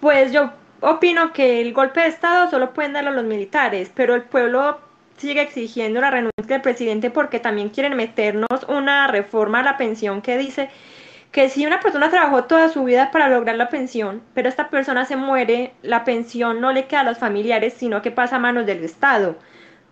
Pues 0.00 0.32
yo 0.32 0.50
opino 0.80 1.32
que 1.32 1.60
el 1.60 1.72
golpe 1.72 2.00
de 2.00 2.08
Estado 2.08 2.50
solo 2.50 2.72
pueden 2.74 2.92
darlo 2.92 3.12
los 3.12 3.24
militares, 3.24 3.90
pero 3.94 4.14
el 4.14 4.24
pueblo 4.24 4.78
sigue 5.16 5.42
exigiendo 5.42 6.00
la 6.00 6.10
renuncia 6.10 6.32
del 6.46 6.62
presidente 6.62 7.10
porque 7.10 7.40
también 7.40 7.70
quieren 7.70 7.96
meternos 7.96 8.48
una 8.68 9.06
reforma 9.06 9.60
a 9.60 9.62
la 9.62 9.76
pensión 9.76 10.22
que 10.22 10.38
dice 10.38 10.70
que 11.32 11.48
si 11.48 11.66
una 11.66 11.80
persona 11.80 12.10
trabajó 12.10 12.44
toda 12.44 12.68
su 12.68 12.84
vida 12.84 13.10
para 13.10 13.28
lograr 13.28 13.56
la 13.56 13.70
pensión, 13.70 14.22
pero 14.34 14.48
esta 14.48 14.68
persona 14.68 15.06
se 15.06 15.16
muere, 15.16 15.72
la 15.82 16.04
pensión 16.04 16.60
no 16.60 16.72
le 16.72 16.86
queda 16.86 17.00
a 17.00 17.04
los 17.04 17.18
familiares, 17.18 17.72
sino 17.74 18.02
que 18.02 18.10
pasa 18.10 18.36
a 18.36 18.38
manos 18.38 18.66
del 18.66 18.84
Estado. 18.84 19.36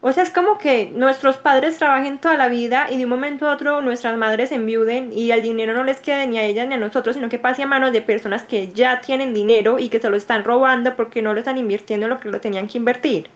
O 0.02 0.12
sea, 0.12 0.22
es 0.22 0.30
como 0.30 0.58
que 0.58 0.90
nuestros 0.94 1.36
padres 1.38 1.78
trabajen 1.78 2.18
toda 2.18 2.36
la 2.36 2.48
vida 2.48 2.88
y 2.90 2.96
de 2.98 3.04
un 3.04 3.10
momento 3.10 3.48
a 3.48 3.52
otro 3.54 3.82
nuestras 3.82 4.16
madres 4.16 4.50
enviuden 4.52 5.12
y 5.12 5.30
el 5.30 5.42
dinero 5.42 5.74
no 5.74 5.84
les 5.84 6.00
quede 6.00 6.26
ni 6.26 6.38
a 6.38 6.44
ellas 6.44 6.68
ni 6.68 6.74
a 6.74 6.78
nosotros, 6.78 7.16
sino 7.16 7.28
que 7.28 7.38
pase 7.38 7.62
a 7.62 7.66
manos 7.66 7.92
de 7.92 8.02
personas 8.02 8.44
que 8.44 8.68
ya 8.72 9.00
tienen 9.00 9.34
dinero 9.34 9.78
y 9.78 9.90
que 9.90 10.00
se 10.00 10.08
lo 10.10 10.16
están 10.16 10.44
robando 10.44 10.96
porque 10.96 11.22
no 11.22 11.34
lo 11.34 11.40
están 11.40 11.58
invirtiendo 11.58 12.06
en 12.06 12.10
lo 12.10 12.20
que 12.20 12.30
lo 12.30 12.40
tenían 12.40 12.66
que 12.66 12.78
invertir. 12.78 13.30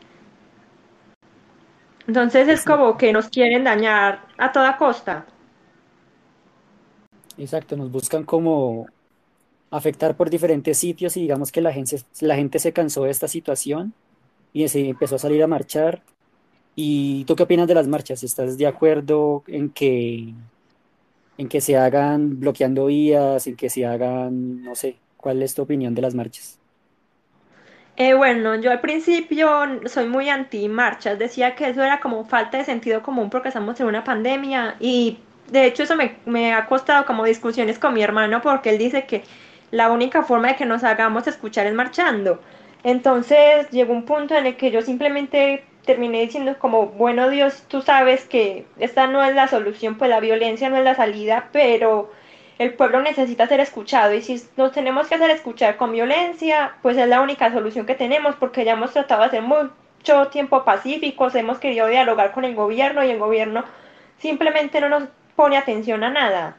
Entonces 2.06 2.48
es 2.48 2.64
como 2.64 2.96
que 2.96 3.12
nos 3.12 3.28
quieren 3.28 3.64
dañar 3.64 4.26
a 4.36 4.52
toda 4.52 4.76
costa. 4.76 5.26
Exacto, 7.38 7.76
nos 7.76 7.90
buscan 7.90 8.24
como 8.24 8.86
afectar 9.70 10.16
por 10.16 10.30
diferentes 10.30 10.78
sitios 10.78 11.16
y 11.16 11.22
digamos 11.22 11.50
que 11.50 11.60
la 11.60 11.72
gente, 11.72 12.00
la 12.20 12.36
gente 12.36 12.58
se 12.58 12.72
cansó 12.72 13.04
de 13.04 13.10
esta 13.10 13.26
situación 13.26 13.92
y 14.52 14.68
se 14.68 14.88
empezó 14.88 15.16
a 15.16 15.18
salir 15.18 15.42
a 15.42 15.48
marchar. 15.48 16.02
¿Y 16.76 17.24
tú 17.24 17.36
qué 17.36 17.44
opinas 17.44 17.68
de 17.68 17.74
las 17.74 17.88
marchas? 17.88 18.22
¿Estás 18.22 18.58
de 18.58 18.66
acuerdo 18.66 19.42
en 19.46 19.70
que, 19.70 20.34
en 21.38 21.48
que 21.48 21.60
se 21.60 21.76
hagan 21.76 22.38
bloqueando 22.38 22.86
vías, 22.86 23.46
en 23.46 23.56
que 23.56 23.70
se 23.70 23.86
hagan, 23.86 24.62
no 24.62 24.74
sé, 24.74 24.96
cuál 25.16 25.42
es 25.42 25.54
tu 25.54 25.62
opinión 25.62 25.94
de 25.94 26.02
las 26.02 26.14
marchas? 26.14 26.58
Eh, 27.96 28.14
bueno, 28.14 28.56
yo 28.56 28.72
al 28.72 28.80
principio 28.80 29.48
soy 29.86 30.06
muy 30.08 30.28
anti 30.28 30.68
marchas, 30.68 31.16
decía 31.18 31.54
que 31.54 31.68
eso 31.68 31.82
era 31.82 32.00
como 32.00 32.24
falta 32.24 32.58
de 32.58 32.64
sentido 32.64 33.02
común 33.02 33.30
porque 33.30 33.48
estamos 33.48 33.78
en 33.78 33.86
una 33.86 34.02
pandemia 34.02 34.76
y 34.80 35.18
de 35.48 35.66
hecho 35.66 35.84
eso 35.84 35.94
me, 35.94 36.16
me 36.24 36.52
ha 36.54 36.66
costado 36.66 37.06
como 37.06 37.24
discusiones 37.24 37.78
con 37.78 37.94
mi 37.94 38.02
hermano 38.02 38.42
porque 38.42 38.70
él 38.70 38.78
dice 38.78 39.06
que 39.06 39.22
la 39.70 39.92
única 39.92 40.24
forma 40.24 40.48
de 40.48 40.56
que 40.56 40.66
nos 40.66 40.82
hagamos 40.84 41.26
escuchar 41.28 41.66
es 41.66 41.74
marchando. 41.74 42.40
Entonces 42.82 43.70
llegó 43.70 43.92
un 43.92 44.04
punto 44.04 44.34
en 44.36 44.46
el 44.46 44.56
que 44.56 44.70
yo 44.72 44.82
simplemente 44.82 45.64
terminé 45.84 46.20
diciendo 46.22 46.56
como, 46.58 46.86
bueno 46.88 47.30
Dios, 47.30 47.64
tú 47.68 47.80
sabes 47.82 48.24
que 48.24 48.66
esta 48.78 49.06
no 49.06 49.22
es 49.24 49.34
la 49.34 49.48
solución, 49.48 49.96
pues 49.98 50.10
la 50.10 50.20
violencia 50.20 50.68
no 50.68 50.76
es 50.78 50.84
la 50.84 50.94
salida, 50.96 51.48
pero 51.52 52.10
el 52.58 52.74
pueblo 52.74 53.00
necesita 53.00 53.46
ser 53.46 53.60
escuchado 53.60 54.14
y 54.14 54.22
si 54.22 54.40
nos 54.56 54.72
tenemos 54.72 55.08
que 55.08 55.16
hacer 55.16 55.30
escuchar 55.30 55.76
con 55.76 55.92
violencia, 55.92 56.74
pues 56.82 56.96
es 56.96 57.08
la 57.08 57.20
única 57.20 57.52
solución 57.52 57.86
que 57.86 57.94
tenemos 57.94 58.36
porque 58.36 58.64
ya 58.64 58.72
hemos 58.72 58.92
tratado 58.92 59.22
de 59.22 59.26
hacer 59.26 59.42
mucho 59.42 60.28
tiempo 60.28 60.64
pacíficos, 60.64 61.34
hemos 61.34 61.58
querido 61.58 61.88
dialogar 61.88 62.32
con 62.32 62.44
el 62.44 62.54
gobierno 62.54 63.02
y 63.02 63.10
el 63.10 63.18
gobierno 63.18 63.64
simplemente 64.18 64.80
no 64.80 64.88
nos 64.88 65.04
pone 65.34 65.56
atención 65.56 66.04
a 66.04 66.10
nada. 66.10 66.56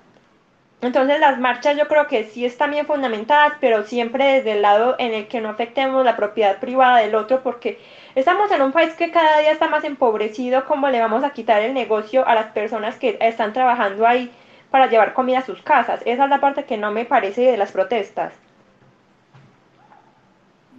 Entonces 0.82 1.20
las 1.22 1.40
marchas 1.40 1.78
yo 1.78 1.88
creo 1.88 2.08
que 2.08 2.26
sí 2.26 2.46
están 2.46 2.72
bien 2.72 2.86
fundamentadas, 2.86 3.54
pero 3.62 3.84
siempre 3.84 4.26
desde 4.26 4.52
el 4.52 4.62
lado 4.62 4.96
en 5.00 5.14
el 5.14 5.28
que 5.28 5.40
no 5.40 5.50
afectemos 5.50 6.04
la 6.04 6.18
propiedad 6.18 6.60
privada 6.60 6.98
del 6.98 7.16
otro, 7.16 7.42
porque 7.42 7.80
estamos 8.14 8.52
en 8.52 8.62
un 8.62 8.74
país 8.74 8.94
que 8.94 9.12
cada 9.12 9.40
día 9.40 9.52
está 9.52 9.70
más 9.70 9.86
empobrecido, 9.86 10.66
¿cómo 10.66 10.90
le 10.90 11.00
vamos 11.00 11.24
a 11.24 11.32
quitar 11.32 11.62
el 11.62 11.74
negocio 11.74 12.28
a 12.28 12.36
las 12.36 12.48
personas 12.48 12.98
que 12.98 13.18
están 13.22 13.54
trabajando 13.54 14.06
ahí 14.06 14.30
para 14.72 14.88
llevar 14.90 15.14
comida 15.14 15.40
a 15.40 15.46
sus 15.46 15.62
casas? 15.62 16.02
Esa 16.06 16.24
es 16.26 16.30
la 16.30 16.40
parte 16.40 16.66
que 16.66 16.78
no 16.78 16.92
me 16.92 17.06
parece 17.06 17.42
de 17.42 17.58
las 17.58 17.72
protestas. 17.72 18.34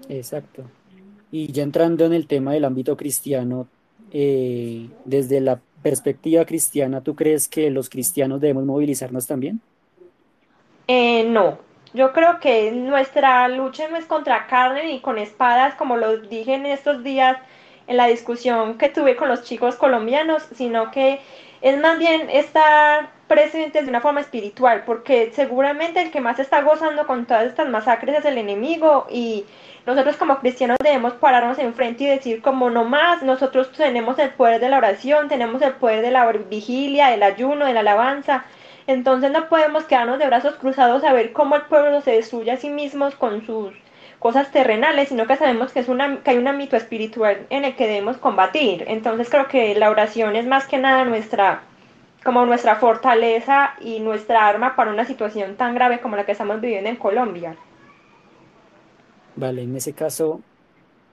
Exacto. 0.08 0.64
Y 1.30 1.52
ya 1.52 1.62
entrando 1.62 2.04
en 2.04 2.12
el 2.12 2.26
tema 2.26 2.52
del 2.52 2.64
ámbito 2.64 2.96
cristiano, 2.96 3.66
eh, 4.12 4.88
desde 5.04 5.40
la 5.40 5.60
perspectiva 5.82 6.44
cristiana, 6.44 7.00
¿tú 7.00 7.14
crees 7.14 7.48
que 7.48 7.70
los 7.70 7.88
cristianos 7.88 8.40
debemos 8.40 8.64
movilizarnos 8.64 9.26
también? 9.26 9.60
Eh, 10.88 11.24
no, 11.24 11.58
yo 11.94 12.12
creo 12.12 12.38
que 12.40 12.70
nuestra 12.72 13.48
lucha 13.48 13.88
no 13.88 13.96
es 13.96 14.04
contra 14.04 14.46
carne 14.46 14.84
ni 14.86 15.00
con 15.00 15.18
espadas, 15.18 15.74
como 15.74 15.96
lo 15.96 16.18
dije 16.18 16.54
en 16.54 16.66
estos 16.66 17.02
días 17.02 17.38
en 17.86 17.96
la 17.96 18.06
discusión 18.06 18.78
que 18.78 18.88
tuve 18.88 19.16
con 19.16 19.28
los 19.28 19.42
chicos 19.44 19.76
colombianos, 19.76 20.42
sino 20.54 20.90
que 20.90 21.20
es 21.60 21.80
más 21.80 21.98
bien 21.98 22.28
estar 22.30 23.10
presentes 23.26 23.84
de 23.84 23.90
una 23.90 24.00
forma 24.00 24.20
espiritual, 24.20 24.84
porque 24.86 25.32
seguramente 25.34 26.00
el 26.00 26.10
que 26.10 26.20
más 26.20 26.38
está 26.38 26.62
gozando 26.62 27.06
con 27.06 27.26
todas 27.26 27.46
estas 27.46 27.68
masacres 27.68 28.18
es 28.18 28.24
el 28.24 28.38
enemigo 28.38 29.06
y 29.10 29.44
nosotros 29.84 30.16
como 30.16 30.38
cristianos 30.38 30.78
debemos 30.82 31.14
pararnos 31.14 31.58
enfrente 31.58 32.04
y 32.04 32.08
decir 32.08 32.42
como 32.42 32.70
no 32.70 32.84
más, 32.84 33.22
nosotros 33.22 33.72
tenemos 33.72 34.18
el 34.18 34.30
poder 34.30 34.60
de 34.60 34.68
la 34.68 34.78
oración, 34.78 35.28
tenemos 35.28 35.62
el 35.62 35.72
poder 35.72 36.02
de 36.02 36.10
la 36.10 36.30
vigilia, 36.32 37.08
del 37.08 37.22
ayuno, 37.22 37.66
de 37.66 37.72
la 37.74 37.80
alabanza, 37.80 38.44
entonces 38.86 39.32
no 39.32 39.48
podemos 39.48 39.84
quedarnos 39.84 40.18
de 40.18 40.26
brazos 40.26 40.54
cruzados 40.56 41.02
a 41.02 41.12
ver 41.12 41.32
cómo 41.32 41.56
el 41.56 41.62
pueblo 41.62 42.00
se 42.02 42.12
destruye 42.12 42.52
a 42.52 42.56
sí 42.56 42.70
mismos 42.70 43.16
con 43.16 43.44
sus 43.44 43.72
cosas 44.20 44.50
terrenales, 44.52 45.08
sino 45.08 45.26
que 45.26 45.36
sabemos 45.36 45.72
que, 45.72 45.80
es 45.80 45.88
una, 45.88 46.22
que 46.22 46.30
hay 46.30 46.38
un 46.38 46.48
ámbito 46.48 46.76
espiritual 46.76 47.46
en 47.50 47.64
el 47.64 47.76
que 47.76 47.86
debemos 47.86 48.16
combatir. 48.16 48.84
Entonces 48.88 49.28
creo 49.28 49.48
que 49.48 49.74
la 49.74 49.90
oración 49.90 50.36
es 50.36 50.46
más 50.46 50.66
que 50.66 50.78
nada 50.78 51.04
nuestra 51.04 51.62
como 52.26 52.44
nuestra 52.44 52.74
fortaleza 52.74 53.74
y 53.80 54.00
nuestra 54.00 54.48
arma 54.48 54.74
para 54.74 54.90
una 54.90 55.04
situación 55.04 55.54
tan 55.54 55.76
grave 55.76 56.00
como 56.00 56.16
la 56.16 56.26
que 56.26 56.32
estamos 56.32 56.60
viviendo 56.60 56.90
en 56.90 56.96
Colombia. 56.96 57.56
Vale, 59.36 59.62
en 59.62 59.76
ese 59.76 59.92
caso, 59.92 60.40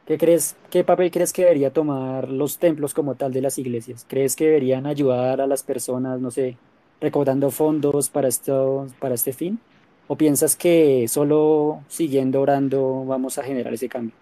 ¿qué 0.07 0.17
crees, 0.17 0.55
qué 0.71 0.83
papel 0.83 1.11
crees 1.11 1.31
que 1.31 1.43
debería 1.43 1.71
tomar 1.71 2.29
los 2.29 2.57
templos 2.57 2.95
como 2.95 3.13
tal 3.13 3.31
de 3.31 3.41
las 3.41 3.59
iglesias? 3.59 4.07
¿Crees 4.09 4.35
que 4.35 4.45
deberían 4.45 4.87
ayudar 4.87 5.39
a 5.39 5.45
las 5.45 5.61
personas, 5.61 6.19
no 6.19 6.31
sé, 6.31 6.57
recaudando 6.99 7.51
fondos 7.51 8.09
para, 8.09 8.27
esto, 8.27 8.87
para 8.99 9.13
este 9.13 9.33
fin? 9.33 9.59
¿O 10.07 10.15
piensas 10.15 10.55
que 10.55 11.07
solo 11.07 11.83
siguiendo 11.89 12.41
orando 12.41 13.05
vamos 13.05 13.37
a 13.37 13.43
generar 13.43 13.71
ese 13.71 13.87
cambio? 13.87 14.15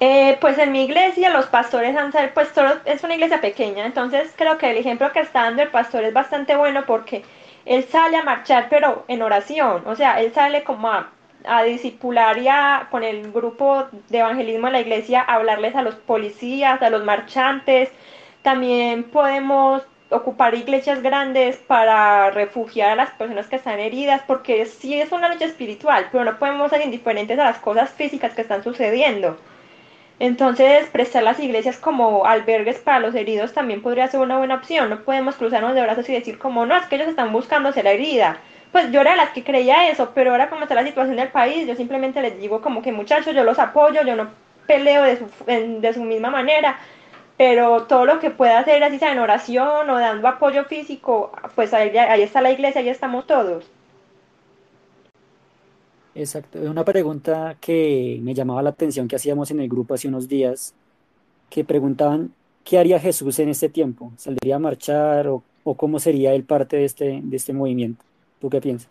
Eh, 0.00 0.38
pues 0.40 0.56
en 0.58 0.70
mi 0.70 0.84
iglesia 0.84 1.30
los 1.30 1.46
pastores 1.46 1.96
han 1.96 2.12
pues 2.32 2.52
es 2.84 3.02
una 3.02 3.14
iglesia 3.14 3.40
pequeña, 3.40 3.84
entonces 3.84 4.32
creo 4.36 4.56
que 4.56 4.70
el 4.70 4.76
ejemplo 4.76 5.10
que 5.12 5.18
está 5.20 5.42
dando 5.42 5.62
el 5.62 5.70
pastor 5.70 6.04
es 6.04 6.14
bastante 6.14 6.54
bueno 6.54 6.84
porque 6.86 7.24
él 7.64 7.82
sale 7.84 8.16
a 8.16 8.22
marchar 8.22 8.68
pero 8.70 9.04
en 9.08 9.22
oración, 9.22 9.82
o 9.86 9.96
sea, 9.96 10.20
él 10.20 10.32
sale 10.32 10.62
como 10.62 10.88
a, 10.88 11.10
a 11.44 11.64
discipular 11.64 12.38
y 12.38 12.46
a, 12.48 12.86
con 12.92 13.02
el 13.02 13.32
grupo 13.32 13.88
de 14.08 14.18
evangelismo 14.18 14.66
de 14.66 14.72
la 14.74 14.80
iglesia 14.80 15.20
a 15.20 15.34
hablarles 15.34 15.74
a 15.74 15.82
los 15.82 15.96
policías, 15.96 16.80
a 16.80 16.90
los 16.90 17.04
marchantes, 17.04 17.90
también 18.42 19.04
podemos 19.04 19.82
ocupar 20.10 20.54
iglesias 20.54 21.02
grandes 21.02 21.56
para 21.58 22.30
refugiar 22.30 22.90
a 22.90 22.96
las 22.96 23.10
personas 23.10 23.48
que 23.48 23.56
están 23.56 23.80
heridas, 23.80 24.22
porque 24.26 24.64
sí 24.66 25.00
es 25.00 25.12
una 25.12 25.28
lucha 25.28 25.44
espiritual, 25.46 26.08
pero 26.12 26.24
no 26.24 26.38
podemos 26.38 26.70
ser 26.70 26.82
indiferentes 26.82 27.38
a 27.38 27.44
las 27.44 27.58
cosas 27.58 27.90
físicas 27.90 28.34
que 28.34 28.42
están 28.42 28.62
sucediendo. 28.64 29.38
Entonces, 30.20 30.88
prestar 30.88 31.22
las 31.22 31.38
iglesias 31.38 31.78
como 31.78 32.26
albergues 32.26 32.78
para 32.78 32.98
los 32.98 33.14
heridos 33.14 33.52
también 33.52 33.82
podría 33.82 34.08
ser 34.08 34.20
una 34.20 34.38
buena 34.38 34.56
opción. 34.56 34.90
No 34.90 35.04
podemos 35.04 35.36
cruzarnos 35.36 35.74
de 35.74 35.82
brazos 35.82 36.08
y 36.08 36.12
decir 36.12 36.38
como, 36.38 36.66
no, 36.66 36.76
es 36.76 36.86
que 36.86 36.96
ellos 36.96 37.08
están 37.08 37.32
buscándose 37.32 37.82
la 37.84 37.92
herida. 37.92 38.38
Pues 38.72 38.90
yo 38.90 39.00
era 39.00 39.16
la 39.16 39.32
que 39.32 39.44
creía 39.44 39.88
eso, 39.88 40.12
pero 40.14 40.32
ahora 40.32 40.50
como 40.50 40.62
está 40.62 40.74
la 40.74 40.84
situación 40.84 41.16
del 41.16 41.28
país, 41.28 41.66
yo 41.66 41.74
simplemente 41.76 42.20
les 42.20 42.38
digo 42.40 42.60
como 42.60 42.82
que 42.82 42.92
muchachos, 42.92 43.34
yo 43.34 43.44
los 43.44 43.58
apoyo, 43.58 44.02
yo 44.02 44.16
no 44.16 44.28
peleo 44.66 45.04
de 45.04 45.18
su, 45.18 45.26
de 45.46 45.92
su 45.94 46.02
misma 46.02 46.30
manera, 46.30 46.78
pero 47.36 47.84
todo 47.84 48.04
lo 48.04 48.18
que 48.20 48.30
pueda 48.30 48.58
hacer, 48.58 48.82
así 48.84 48.98
sea 48.98 49.12
en 49.12 49.20
oración 49.20 49.88
o 49.88 49.98
dando 49.98 50.28
apoyo 50.28 50.64
físico, 50.64 51.32
pues 51.54 51.72
ahí, 51.72 51.96
ahí 51.96 52.22
está 52.22 52.42
la 52.42 52.50
iglesia, 52.50 52.80
ahí 52.80 52.88
estamos 52.88 53.26
todos. 53.26 53.70
Exacto. 56.18 56.58
Una 56.58 56.84
pregunta 56.84 57.56
que 57.60 58.18
me 58.22 58.34
llamaba 58.34 58.60
la 58.60 58.70
atención 58.70 59.06
que 59.06 59.14
hacíamos 59.14 59.52
en 59.52 59.60
el 59.60 59.68
grupo 59.68 59.94
hace 59.94 60.08
unos 60.08 60.26
días, 60.26 60.74
que 61.48 61.62
preguntaban, 61.64 62.32
¿qué 62.64 62.76
haría 62.76 62.98
Jesús 62.98 63.38
en 63.38 63.50
este 63.50 63.68
tiempo? 63.68 64.10
¿Saldría 64.16 64.56
a 64.56 64.58
marchar 64.58 65.28
o, 65.28 65.42
cómo 65.76 66.00
sería 66.00 66.32
él 66.32 66.42
parte 66.42 66.76
de 66.76 66.86
este, 66.86 67.20
de 67.22 67.36
este 67.36 67.52
movimiento? 67.52 68.04
¿Tú 68.40 68.50
qué 68.50 68.60
piensas? 68.60 68.90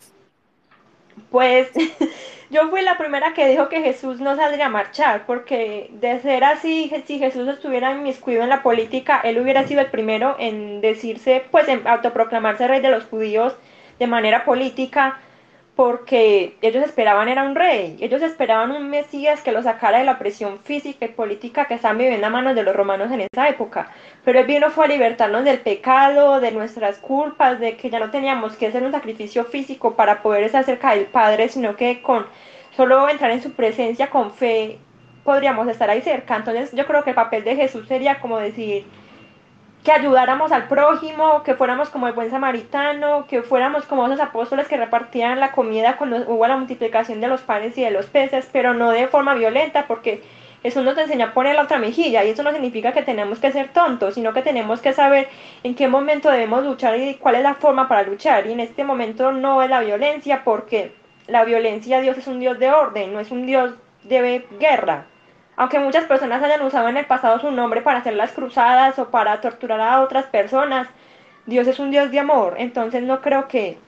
Pues 1.30 1.70
yo 2.50 2.70
fui 2.70 2.82
la 2.82 2.98
primera 2.98 3.34
que 3.34 3.50
dijo 3.50 3.68
que 3.68 3.82
Jesús 3.82 4.22
no 4.22 4.38
saldría 4.38 4.68
a 4.68 4.70
marchar, 4.70 5.26
porque 5.26 5.90
de 6.00 6.22
ser 6.22 6.46
así, 6.46 6.90
si 7.08 7.20
Jesús 7.20 7.46
estuviera 7.50 7.92
inmiscuido 7.92 8.42
en 8.42 8.50
la 8.50 8.64
política, 8.64 9.20
él 9.22 9.38
hubiera 9.38 9.68
sido 9.68 9.82
el 9.82 9.92
primero 9.92 10.38
en 10.40 10.80
decirse, 10.80 11.44
pues 11.52 11.68
en 11.68 11.86
autoproclamarse 11.86 12.70
rey 12.70 12.80
de 12.80 12.92
los 12.92 13.04
judíos 13.04 13.54
de 14.00 14.08
manera 14.08 14.46
política, 14.46 15.20
porque 15.78 16.58
ellos 16.64 16.84
esperaban 16.84 17.30
era 17.30 17.44
un 17.44 17.54
rey, 17.54 17.98
ellos 18.02 18.24
esperaban 18.24 18.72
un 18.72 18.90
Mesías 18.90 19.44
que 19.44 19.52
los 19.52 19.66
sacara 19.66 20.00
de 20.00 20.06
la 20.06 20.18
presión 20.18 20.58
física 20.64 21.06
y 21.06 21.10
política 21.10 21.66
que 21.66 21.76
estaban 21.76 22.00
viviendo 22.00 22.26
a 22.26 22.32
manos 22.32 22.56
de 22.56 22.64
los 22.64 22.76
romanos 22.76 23.12
en 23.12 23.22
esa 23.22 23.48
época. 23.48 23.92
Pero 24.26 24.40
él 24.40 24.48
vino 24.48 24.72
fue 24.72 24.86
a 24.86 24.88
libertarnos 24.88 25.44
del 25.44 25.60
pecado, 25.60 26.40
de 26.40 26.52
nuestras 26.52 26.98
culpas, 26.98 27.60
de 27.60 27.78
que 27.78 27.92
ya 27.92 28.00
no 28.00 28.10
teníamos 28.10 28.58
que 28.58 28.66
hacer 28.66 28.82
un 28.82 28.92
sacrificio 28.92 29.46
físico 29.46 29.96
para 29.96 30.24
poder 30.24 30.46
estar 30.46 30.64
cerca 30.64 30.96
del 30.96 31.06
Padre, 31.06 31.48
sino 31.48 31.76
que 31.76 32.02
con 32.02 32.26
solo 32.76 33.08
entrar 33.08 33.30
en 33.30 33.44
su 33.44 33.52
presencia 33.52 34.10
con 34.10 34.34
fe 34.34 34.80
podríamos 35.24 35.68
estar 35.68 35.92
ahí 35.92 36.02
cerca. 36.02 36.38
Entonces 36.38 36.72
yo 36.74 36.88
creo 36.88 37.04
que 37.04 37.12
el 37.12 37.16
papel 37.16 37.44
de 37.44 37.56
Jesús 37.56 37.88
sería 37.88 38.20
como 38.20 38.40
decir, 38.40 38.88
que 39.84 39.92
ayudáramos 39.92 40.52
al 40.52 40.68
prójimo, 40.68 41.44
que 41.44 41.56
fuéramos 41.56 41.90
como 41.90 42.08
el 42.08 42.14
buen 42.14 42.30
samaritano, 42.30 43.26
que 43.28 43.42
fuéramos 43.42 43.86
como 43.86 44.06
esos 44.06 44.20
apóstoles 44.20 44.68
que 44.68 44.78
repartían 44.78 45.40
la 45.40 45.52
comida 45.52 45.98
cuando 45.98 46.18
hubo 46.28 46.46
la 46.48 46.58
multiplicación 46.58 47.22
de 47.22 47.28
los 47.28 47.42
panes 47.42 47.78
y 47.78 47.84
de 47.84 47.92
los 47.92 48.08
peces, 48.08 48.50
pero 48.52 48.74
no 48.74 48.92
de 48.92 49.08
forma 49.08 49.34
violenta, 49.36 49.88
porque 49.88 50.24
eso 50.64 50.84
nos 50.84 50.98
enseña 50.98 51.28
a 51.28 51.34
poner 51.34 51.56
la 51.56 51.64
otra 51.64 51.80
mejilla 51.80 52.24
y 52.24 52.32
eso 52.32 52.44
no 52.44 52.52
significa 52.52 52.92
que 52.92 53.04
tenemos 53.04 53.40
que 53.40 53.52
ser 53.52 53.70
tontos, 53.70 54.16
sino 54.16 54.34
que 54.34 54.42
tenemos 54.42 54.82
que 54.82 54.92
saber 54.92 55.30
en 55.64 55.76
qué 55.76 55.88
momento 55.88 56.30
debemos 56.30 56.66
luchar 56.66 57.00
y 57.00 57.16
cuál 57.16 57.36
es 57.36 57.44
la 57.44 57.56
forma 57.56 57.88
para 57.88 58.04
luchar. 58.04 58.48
Y 58.48 58.54
en 58.54 58.60
este 58.60 58.84
momento 58.84 59.32
no 59.32 59.62
es 59.62 59.70
la 59.70 59.82
violencia, 59.82 60.44
porque 60.44 60.92
la 61.28 61.46
violencia, 61.46 62.02
Dios 62.02 62.18
es 62.18 62.28
un 62.28 62.40
Dios 62.40 62.60
de 62.60 62.72
orden, 62.72 63.14
no 63.14 63.20
es 63.20 63.32
un 63.32 63.46
Dios 63.46 63.74
de 64.04 64.46
guerra. 64.60 65.06
Aunque 65.58 65.80
muchas 65.80 66.06
personas 66.06 66.42
hayan 66.44 66.62
usado 66.62 66.88
en 66.88 66.98
el 66.98 67.06
pasado 67.06 67.40
su 67.40 67.52
nombre 67.52 67.82
para 67.82 68.00
hacer 68.00 68.14
las 68.14 68.32
cruzadas 68.32 68.98
o 69.00 69.10
para 69.10 69.42
torturar 69.42 69.82
a 69.82 70.02
otras 70.02 70.28
personas, 70.28 70.88
Dios 71.48 71.68
es 71.68 71.80
un 71.80 71.90
Dios 71.90 72.12
de 72.12 72.20
amor, 72.20 72.56
entonces 72.58 73.02
no 73.02 73.22
creo 73.22 73.48
que 73.48 73.80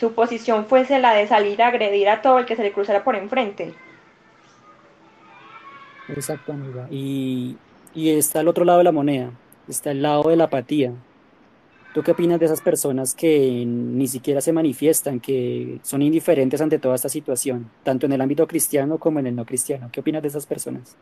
su 0.00 0.14
posición 0.14 0.64
fuese 0.64 0.98
la 0.98 1.12
de 1.12 1.26
salir 1.26 1.62
a 1.62 1.68
agredir 1.68 2.08
a 2.08 2.22
todo 2.22 2.38
el 2.38 2.46
que 2.46 2.56
se 2.56 2.62
le 2.62 2.72
cruzara 2.72 3.04
por 3.04 3.16
enfrente. 3.16 3.74
Exacto, 6.08 6.52
amiga. 6.52 6.86
Y, 6.90 7.58
y 7.94 8.16
está 8.16 8.40
el 8.40 8.48
otro 8.48 8.64
lado 8.64 8.78
de 8.78 8.84
la 8.84 8.92
moneda, 8.92 9.30
está 9.68 9.90
el 9.90 10.00
lado 10.00 10.22
de 10.30 10.36
la 10.36 10.44
apatía. 10.44 10.92
¿Tú 11.98 12.04
qué 12.04 12.12
opinas 12.12 12.38
de 12.38 12.46
esas 12.46 12.60
personas 12.60 13.12
que 13.12 13.64
ni 13.66 14.06
siquiera 14.06 14.40
se 14.40 14.52
manifiestan, 14.52 15.18
que 15.18 15.80
son 15.82 16.00
indiferentes 16.00 16.60
ante 16.60 16.78
toda 16.78 16.94
esta 16.94 17.08
situación, 17.08 17.68
tanto 17.82 18.06
en 18.06 18.12
el 18.12 18.20
ámbito 18.20 18.46
cristiano 18.46 18.98
como 18.98 19.18
en 19.18 19.26
el 19.26 19.34
no 19.34 19.44
cristiano? 19.44 19.88
¿Qué 19.90 19.98
opinas 19.98 20.22
de 20.22 20.28
esas 20.28 20.46
personas? 20.46 20.96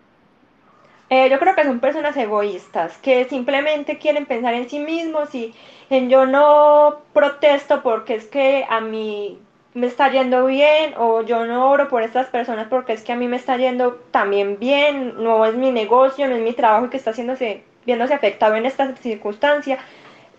Eh, 1.11 1.29
yo 1.31 1.39
creo 1.39 1.55
que 1.55 1.65
son 1.65 1.81
personas 1.81 2.17
egoístas, 2.17 2.97
que 2.97 3.27
simplemente 3.27 3.99
quieren 3.99 4.25
pensar 4.25 4.55
en 4.55 4.71
sí 4.71 4.79
mismos 4.79 5.35
y 5.35 5.53
en 5.91 6.09
yo 6.09 6.25
no 6.25 7.03
protesto 7.13 7.83
porque 7.83 8.15
es 8.15 8.25
que 8.25 8.65
a 8.67 8.81
mí 8.81 9.39
me 9.75 9.89
está 9.89 10.11
yendo 10.11 10.47
bien 10.47 10.95
o 10.97 11.21
yo 11.21 11.45
no 11.45 11.69
oro 11.69 11.89
por 11.89 12.05
estas 12.05 12.29
personas 12.29 12.69
porque 12.71 12.95
es 12.95 13.03
que 13.03 13.13
a 13.13 13.17
mí 13.17 13.29
me 13.29 13.37
está 13.37 13.59
yendo 13.59 13.97
también 14.13 14.59
bien, 14.59 15.23
no 15.23 15.45
es 15.45 15.55
mi 15.57 15.71
negocio, 15.73 16.27
no 16.27 16.37
es 16.37 16.43
mi 16.43 16.55
trabajo 16.55 16.89
que 16.89 16.97
está 16.97 17.11
haciéndose, 17.11 17.65
viéndose 17.85 18.15
afectado 18.15 18.55
en 18.57 18.65
esta 18.65 18.97
circunstancia. 18.97 19.79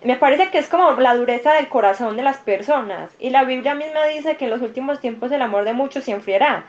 Me 0.03 0.15
parece 0.15 0.51
que 0.51 0.59
es 0.59 0.67
como 0.67 0.91
la 0.91 1.15
dureza 1.15 1.53
del 1.53 1.69
corazón 1.69 2.17
de 2.17 2.23
las 2.23 2.37
personas 2.37 3.11
y 3.19 3.31
la 3.31 3.43
Biblia 3.43 3.73
misma 3.73 4.05
dice 4.05 4.37
que 4.37 4.45
en 4.45 4.51
los 4.51 4.61
últimos 4.61 4.99
tiempos 4.99 5.31
el 5.31 5.41
amor 5.41 5.65
de 5.65 5.73
muchos 5.73 6.03
se 6.03 6.11
enfriará. 6.11 6.65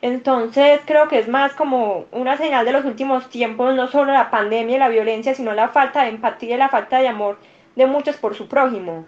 Entonces 0.00 0.80
creo 0.84 1.06
que 1.06 1.20
es 1.20 1.28
más 1.28 1.52
como 1.54 2.06
una 2.10 2.36
señal 2.36 2.66
de 2.66 2.72
los 2.72 2.84
últimos 2.84 3.30
tiempos, 3.30 3.76
no 3.76 3.86
solo 3.86 4.12
la 4.12 4.30
pandemia 4.30 4.76
y 4.76 4.78
la 4.80 4.88
violencia, 4.88 5.32
sino 5.32 5.52
la 5.52 5.68
falta 5.68 6.02
de 6.02 6.10
empatía 6.10 6.56
y 6.56 6.58
la 6.58 6.68
falta 6.68 6.98
de 6.98 7.06
amor 7.06 7.38
de 7.76 7.86
muchos 7.86 8.16
por 8.16 8.34
su 8.34 8.48
prójimo. 8.48 9.06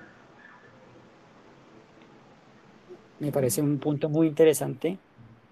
Me 3.18 3.32
parece 3.32 3.60
un 3.60 3.78
punto 3.78 4.08
muy 4.08 4.28
interesante 4.28 4.98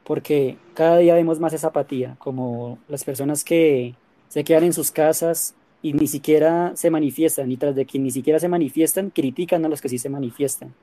porque 0.04 0.58
cada 0.74 0.98
día 0.98 1.14
vemos 1.14 1.40
más 1.40 1.52
esa 1.52 1.68
apatía, 1.68 2.14
como 2.18 2.78
las 2.86 3.02
personas 3.02 3.42
que 3.42 3.94
se 4.28 4.44
quedan 4.44 4.64
en 4.64 4.72
sus 4.72 4.92
casas 4.92 5.56
y 5.82 5.92
ni 5.94 6.06
siquiera 6.06 6.72
se 6.76 6.90
manifiestan, 6.90 7.50
y 7.50 7.56
tras 7.56 7.74
de 7.74 7.84
que 7.86 7.98
ni 7.98 8.10
siquiera 8.10 8.38
se 8.38 8.48
manifiestan, 8.48 9.10
critican 9.10 9.64
a 9.64 9.68
los 9.68 9.80
que 9.82 9.88
sí 9.88 9.98
se 9.98 10.08
manifiestan. 10.08 10.74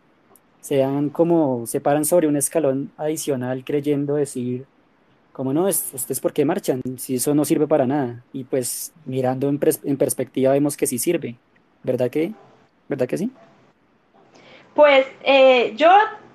Se 0.62 0.78
dan 0.78 1.10
como, 1.10 1.66
se 1.68 1.82
paran 1.82 2.06
sobre 2.06 2.28
un 2.28 2.36
escalón 2.38 2.92
adicional 2.98 3.64
creyendo 3.66 4.16
decir, 4.16 4.66
como 5.34 5.54
no, 5.54 5.68
es- 5.70 5.92
ustedes 5.94 6.20
por 6.20 6.34
qué 6.34 6.46
marchan, 6.46 6.82
si 6.98 7.16
eso 7.16 7.34
no 7.36 7.46
sirve 7.46 7.68
para 7.68 7.88
nada. 7.88 8.24
Y 8.34 8.44
pues 8.44 8.94
mirando 9.06 9.50
en, 9.50 9.60
en 9.84 9.98
perspectiva 9.98 10.52
vemos 10.54 10.76
que 10.78 10.88
sí 10.88 11.00
sirve, 11.00 11.36
¿verdad 11.84 12.10
que? 12.10 12.34
¿Verdad 12.90 13.08
que 13.08 13.18
sí? 13.18 13.32
Pues 14.76 15.06
eh, 15.24 15.74
yo 15.76 15.90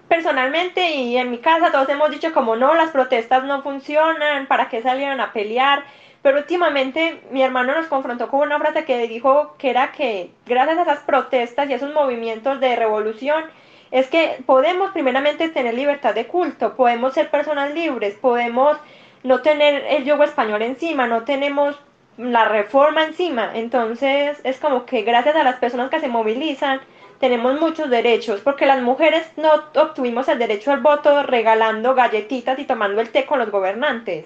personalmente 0.08 0.94
y 0.96 1.16
en 1.16 1.30
mi 1.30 1.38
casa 1.38 1.72
todos 1.72 1.88
hemos 1.88 2.10
dicho 2.10 2.32
como 2.32 2.56
no, 2.56 2.74
las 2.74 2.90
protestas 2.90 3.44
no 3.44 3.62
funcionan, 3.62 4.46
¿para 4.46 4.68
qué 4.68 4.82
salieron 4.82 5.20
a 5.20 5.32
pelear? 5.32 5.84
Pero 6.24 6.38
últimamente 6.38 7.20
mi 7.32 7.42
hermano 7.42 7.74
nos 7.74 7.86
confrontó 7.88 8.28
con 8.28 8.40
una 8.40 8.58
frase 8.58 8.86
que 8.86 9.06
dijo 9.08 9.56
que 9.58 9.68
era 9.68 9.92
que 9.92 10.30
gracias 10.46 10.78
a 10.78 10.82
esas 10.84 11.00
protestas 11.00 11.68
y 11.68 11.74
esos 11.74 11.92
movimientos 11.92 12.60
de 12.60 12.76
revolución 12.76 13.44
es 13.90 14.06
que 14.08 14.42
podemos 14.46 14.92
primeramente 14.92 15.50
tener 15.50 15.74
libertad 15.74 16.14
de 16.14 16.26
culto, 16.26 16.76
podemos 16.76 17.12
ser 17.12 17.30
personas 17.30 17.74
libres, 17.74 18.14
podemos 18.14 18.78
no 19.22 19.42
tener 19.42 19.84
el 19.86 20.04
yugo 20.04 20.24
español 20.24 20.62
encima, 20.62 21.06
no 21.06 21.24
tenemos 21.24 21.78
la 22.16 22.46
reforma 22.46 23.04
encima. 23.04 23.50
Entonces 23.52 24.40
es 24.44 24.58
como 24.58 24.86
que 24.86 25.02
gracias 25.02 25.36
a 25.36 25.44
las 25.44 25.56
personas 25.56 25.90
que 25.90 26.00
se 26.00 26.08
movilizan 26.08 26.80
tenemos 27.20 27.60
muchos 27.60 27.90
derechos, 27.90 28.40
porque 28.40 28.64
las 28.64 28.80
mujeres 28.80 29.30
no 29.36 29.50
obtuvimos 29.74 30.26
el 30.28 30.38
derecho 30.38 30.72
al 30.72 30.80
voto 30.80 31.22
regalando 31.22 31.94
galletitas 31.94 32.58
y 32.58 32.64
tomando 32.64 33.02
el 33.02 33.10
té 33.10 33.26
con 33.26 33.40
los 33.40 33.50
gobernantes. 33.50 34.24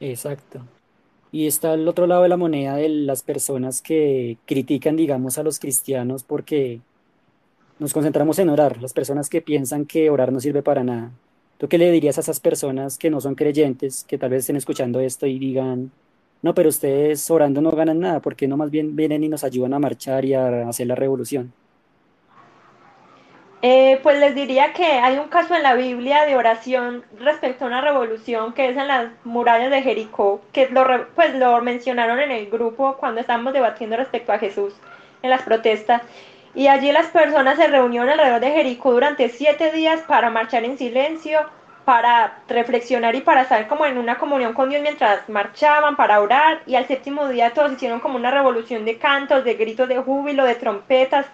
Exacto. 0.00 0.60
Y 1.32 1.46
está 1.46 1.74
el 1.74 1.88
otro 1.88 2.06
lado 2.06 2.22
de 2.22 2.28
la 2.28 2.36
moneda 2.36 2.76
de 2.76 2.88
las 2.88 3.22
personas 3.22 3.82
que 3.82 4.38
critican, 4.46 4.96
digamos, 4.96 5.38
a 5.38 5.42
los 5.42 5.58
cristianos 5.58 6.22
porque 6.22 6.80
nos 7.78 7.92
concentramos 7.92 8.38
en 8.38 8.48
orar, 8.48 8.80
las 8.80 8.92
personas 8.92 9.28
que 9.28 9.42
piensan 9.42 9.84
que 9.86 10.08
orar 10.10 10.32
no 10.32 10.40
sirve 10.40 10.62
para 10.62 10.84
nada. 10.84 11.10
¿Tú 11.58 11.68
qué 11.68 11.78
le 11.78 11.90
dirías 11.90 12.18
a 12.18 12.20
esas 12.20 12.40
personas 12.40 12.98
que 12.98 13.10
no 13.10 13.20
son 13.20 13.34
creyentes, 13.34 14.04
que 14.04 14.18
tal 14.18 14.30
vez 14.30 14.40
estén 14.40 14.56
escuchando 14.56 15.00
esto 15.00 15.26
y 15.26 15.38
digan, 15.38 15.90
no, 16.42 16.54
pero 16.54 16.68
ustedes 16.68 17.30
orando 17.30 17.60
no 17.60 17.70
ganan 17.70 18.00
nada, 18.00 18.20
¿por 18.20 18.36
qué 18.36 18.46
no 18.48 18.56
más 18.56 18.70
bien 18.70 18.96
vienen 18.96 19.24
y 19.24 19.28
nos 19.28 19.44
ayudan 19.44 19.74
a 19.74 19.78
marchar 19.78 20.24
y 20.24 20.34
a 20.34 20.68
hacer 20.68 20.86
la 20.86 20.94
revolución? 20.94 21.52
Eh, 23.62 24.00
pues 24.02 24.18
les 24.20 24.34
diría 24.34 24.72
que 24.74 24.84
hay 24.84 25.18
un 25.18 25.28
caso 25.28 25.54
en 25.54 25.62
la 25.62 25.74
Biblia 25.74 26.26
de 26.26 26.36
oración 26.36 27.04
respecto 27.18 27.64
a 27.64 27.68
una 27.68 27.80
revolución 27.80 28.52
que 28.52 28.68
es 28.68 28.76
en 28.76 28.86
las 28.86 29.08
murallas 29.24 29.70
de 29.70 29.82
Jericó, 29.82 30.42
que 30.52 30.68
lo, 30.68 30.84
pues 31.14 31.34
lo 31.34 31.60
mencionaron 31.62 32.20
en 32.20 32.30
el 32.30 32.50
grupo 32.50 32.96
cuando 32.98 33.20
estábamos 33.20 33.54
debatiendo 33.54 33.96
respecto 33.96 34.32
a 34.32 34.38
Jesús 34.38 34.74
en 35.22 35.30
las 35.30 35.42
protestas. 35.42 36.02
Y 36.54 36.68
allí 36.68 36.92
las 36.92 37.08
personas 37.08 37.56
se 37.56 37.66
reunieron 37.66 38.08
alrededor 38.08 38.40
de 38.40 38.52
Jericó 38.52 38.92
durante 38.92 39.28
siete 39.30 39.72
días 39.72 40.00
para 40.02 40.30
marchar 40.30 40.64
en 40.64 40.78
silencio, 40.78 41.40
para 41.84 42.38
reflexionar 42.48 43.14
y 43.14 43.20
para 43.20 43.42
estar 43.42 43.66
como 43.68 43.86
en 43.86 43.98
una 43.98 44.18
comunión 44.18 44.52
con 44.54 44.70
Dios 44.70 44.82
mientras 44.82 45.28
marchaban, 45.28 45.96
para 45.96 46.20
orar. 46.20 46.62
Y 46.66 46.74
al 46.74 46.86
séptimo 46.86 47.28
día 47.28 47.52
todos 47.52 47.72
hicieron 47.72 48.00
como 48.00 48.16
una 48.16 48.30
revolución 48.30 48.84
de 48.84 48.98
cantos, 48.98 49.44
de 49.44 49.54
gritos 49.54 49.88
de 49.88 49.98
júbilo, 49.98 50.44
de 50.44 50.54
trompetas, 50.56 51.26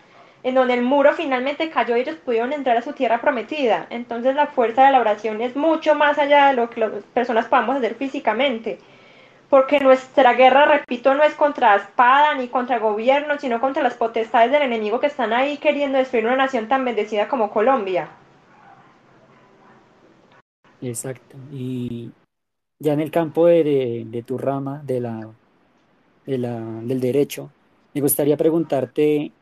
en 0.44 0.54
donde 0.54 0.74
el 0.74 0.82
muro 0.82 1.12
finalmente 1.14 1.70
cayó 1.70 1.96
y 1.96 2.00
ellos 2.00 2.16
pudieron 2.16 2.52
entrar 2.52 2.76
a 2.76 2.82
su 2.82 2.92
tierra 2.92 3.20
prometida. 3.20 3.86
Entonces 3.90 4.34
la 4.34 4.46
fuerza 4.48 4.84
de 4.86 4.92
la 4.92 5.00
oración 5.00 5.40
es 5.40 5.56
mucho 5.56 5.94
más 5.94 6.18
allá 6.18 6.48
de 6.48 6.54
lo 6.54 6.70
que 6.70 6.80
las 6.80 6.92
personas 7.14 7.46
podamos 7.48 7.76
hacer 7.76 7.94
físicamente. 7.96 8.78
Porque 9.50 9.80
nuestra 9.80 10.34
guerra, 10.34 10.64
repito, 10.66 11.14
no 11.14 11.22
es 11.24 11.34
contra 11.34 11.76
espada 11.76 12.34
ni 12.34 12.48
contra 12.48 12.78
gobierno, 12.78 13.38
sino 13.38 13.60
contra 13.60 13.82
las 13.82 13.94
potestades 13.94 14.50
del 14.50 14.62
enemigo 14.62 15.00
que 15.00 15.06
están 15.08 15.32
ahí 15.32 15.58
queriendo 15.58 15.98
destruir 15.98 16.26
una 16.26 16.36
nación 16.36 16.68
tan 16.68 16.84
bendecida 16.84 17.28
como 17.28 17.50
Colombia. 17.50 18.08
Exacto. 20.80 21.38
Y 21.50 22.12
ya 22.80 22.94
en 22.94 23.00
el 23.00 23.10
campo 23.10 23.46
de, 23.46 23.64
de- 23.64 24.04
de 24.06 24.22
tu 24.22 24.38
rama, 24.38 24.82
de 24.84 25.00
la, 25.00 25.36
de 26.26 26.38
la, 26.38 26.60
del 26.82 27.00
derecho, 27.00 27.54
me 27.94 28.00
gustaría 28.00 28.36
preguntarte, 28.36 29.32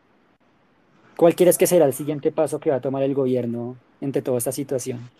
¿cuál 1.21 1.35
crees 1.35 1.59
que 1.59 1.67
será 1.67 1.85
el 1.85 1.93
siguiente 1.93 2.33
paso 2.33 2.61
que 2.61 2.71
va 2.71 2.77
a 2.77 2.81
tomar 2.81 3.03
el 3.03 3.13
gobierno 3.13 3.77
ante 4.01 4.23
toda 4.23 4.39
esta 4.39 4.53
situación? 4.53 5.11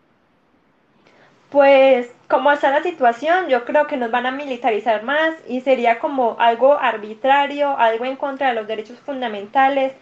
Pues 1.51 2.11
como 2.27 2.51
está 2.51 2.71
la 2.71 2.83
situación, 2.83 3.49
yo 3.51 3.67
creo 3.67 3.87
que 3.87 3.99
nos 3.99 4.11
van 4.11 4.25
a 4.25 4.31
militarizar 4.31 5.03
más 5.03 5.35
y 5.47 5.61
sería 5.61 5.99
como 5.99 6.37
algo 6.39 6.79
arbitrario, 6.79 7.77
algo 7.77 8.07
en 8.07 8.17
contra 8.17 8.49
de 8.49 8.55
los 8.55 8.67
derechos 8.67 8.99
fundamentales, 9.01 9.93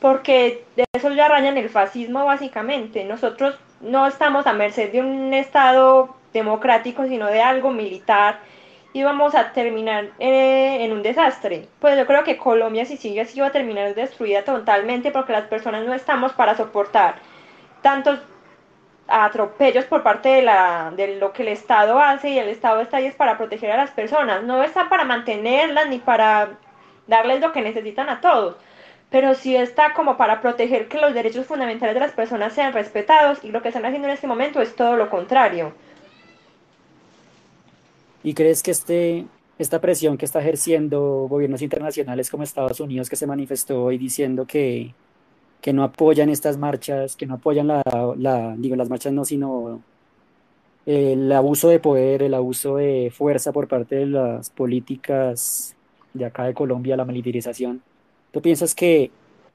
porque 0.00 0.64
de 0.74 0.86
eso 0.92 1.12
ya 1.12 1.28
rayan 1.28 1.56
el 1.56 1.68
fascismo 1.68 2.24
básicamente. 2.24 3.04
Nosotros 3.04 3.54
no 3.80 4.08
estamos 4.08 4.48
a 4.48 4.54
merced 4.54 4.90
de 4.90 5.02
un 5.02 5.32
Estado 5.34 6.16
democrático, 6.32 7.06
sino 7.06 7.26
de 7.28 7.42
algo 7.42 7.70
militar 7.70 8.40
y 8.94 9.02
vamos 9.02 9.34
a 9.34 9.52
terminar 9.52 10.10
eh, 10.20 10.84
en 10.84 10.92
un 10.92 11.02
desastre. 11.02 11.68
Pues 11.80 11.98
yo 11.98 12.06
creo 12.06 12.22
que 12.24 12.38
Colombia 12.38 12.86
si 12.86 12.96
sigue 12.96 13.20
así 13.20 13.40
va 13.40 13.48
a 13.48 13.52
terminar 13.52 13.94
destruida 13.94 14.44
totalmente 14.44 15.10
porque 15.10 15.32
las 15.32 15.48
personas 15.48 15.84
no 15.84 15.92
estamos 15.92 16.32
para 16.32 16.56
soportar 16.56 17.16
tantos 17.82 18.20
atropellos 19.08 19.84
por 19.86 20.02
parte 20.04 20.28
de, 20.28 20.42
la, 20.42 20.92
de 20.96 21.16
lo 21.16 21.32
que 21.32 21.42
el 21.42 21.48
Estado 21.48 21.98
hace 21.98 22.30
y 22.30 22.38
el 22.38 22.48
Estado 22.48 22.80
está 22.80 22.98
ahí 22.98 23.06
es 23.06 23.16
para 23.16 23.36
proteger 23.36 23.72
a 23.72 23.76
las 23.76 23.90
personas, 23.90 24.44
no 24.44 24.62
está 24.62 24.88
para 24.88 25.04
mantenerlas 25.04 25.88
ni 25.88 25.98
para 25.98 26.50
darles 27.08 27.40
lo 27.40 27.52
que 27.52 27.62
necesitan 27.62 28.08
a 28.08 28.20
todos, 28.20 28.56
pero 29.10 29.34
sí 29.34 29.56
está 29.56 29.92
como 29.92 30.16
para 30.16 30.40
proteger 30.40 30.88
que 30.88 31.00
los 31.00 31.14
derechos 31.14 31.46
fundamentales 31.46 31.94
de 31.94 32.00
las 32.00 32.12
personas 32.12 32.52
sean 32.52 32.72
respetados 32.72 33.42
y 33.44 33.50
lo 33.50 33.60
que 33.60 33.68
están 33.68 33.84
haciendo 33.84 34.08
en 34.08 34.14
este 34.14 34.28
momento 34.28 34.62
es 34.62 34.76
todo 34.76 34.96
lo 34.96 35.10
contrario. 35.10 35.74
¿Y 38.24 38.32
crees 38.32 38.62
que 38.62 38.70
este, 38.70 39.26
esta 39.58 39.80
presión 39.80 40.16
que 40.16 40.24
está 40.24 40.40
ejerciendo 40.40 41.26
gobiernos 41.28 41.62
internacionales 41.62 42.30
como 42.30 42.42
Estados 42.42 42.80
Unidos, 42.80 43.10
que 43.10 43.16
se 43.16 43.26
manifestó 43.26 43.84
hoy 43.84 43.98
diciendo 43.98 44.46
que, 44.46 44.94
que 45.60 45.72
no 45.74 45.84
apoyan 45.84 46.30
estas 46.30 46.56
marchas, 46.56 47.16
que 47.16 47.26
no 47.26 47.34
apoyan 47.34 47.68
la, 47.68 47.82
la, 48.16 48.56
digo, 48.56 48.76
las 48.76 48.88
marchas 48.88 49.12
no, 49.12 49.26
sino 49.26 49.82
el 50.86 51.30
abuso 51.32 51.68
de 51.68 51.80
poder, 51.80 52.22
el 52.22 52.32
abuso 52.34 52.76
de 52.76 53.12
fuerza 53.14 53.52
por 53.52 53.68
parte 53.68 53.96
de 53.96 54.06
las 54.06 54.48
políticas 54.50 55.76
de 56.14 56.24
acá 56.24 56.44
de 56.44 56.54
Colombia, 56.54 56.96
la 56.96 57.04
militarización. 57.04 57.82
¿Tú 58.32 58.40
piensas 58.40 58.74
que 58.74 59.10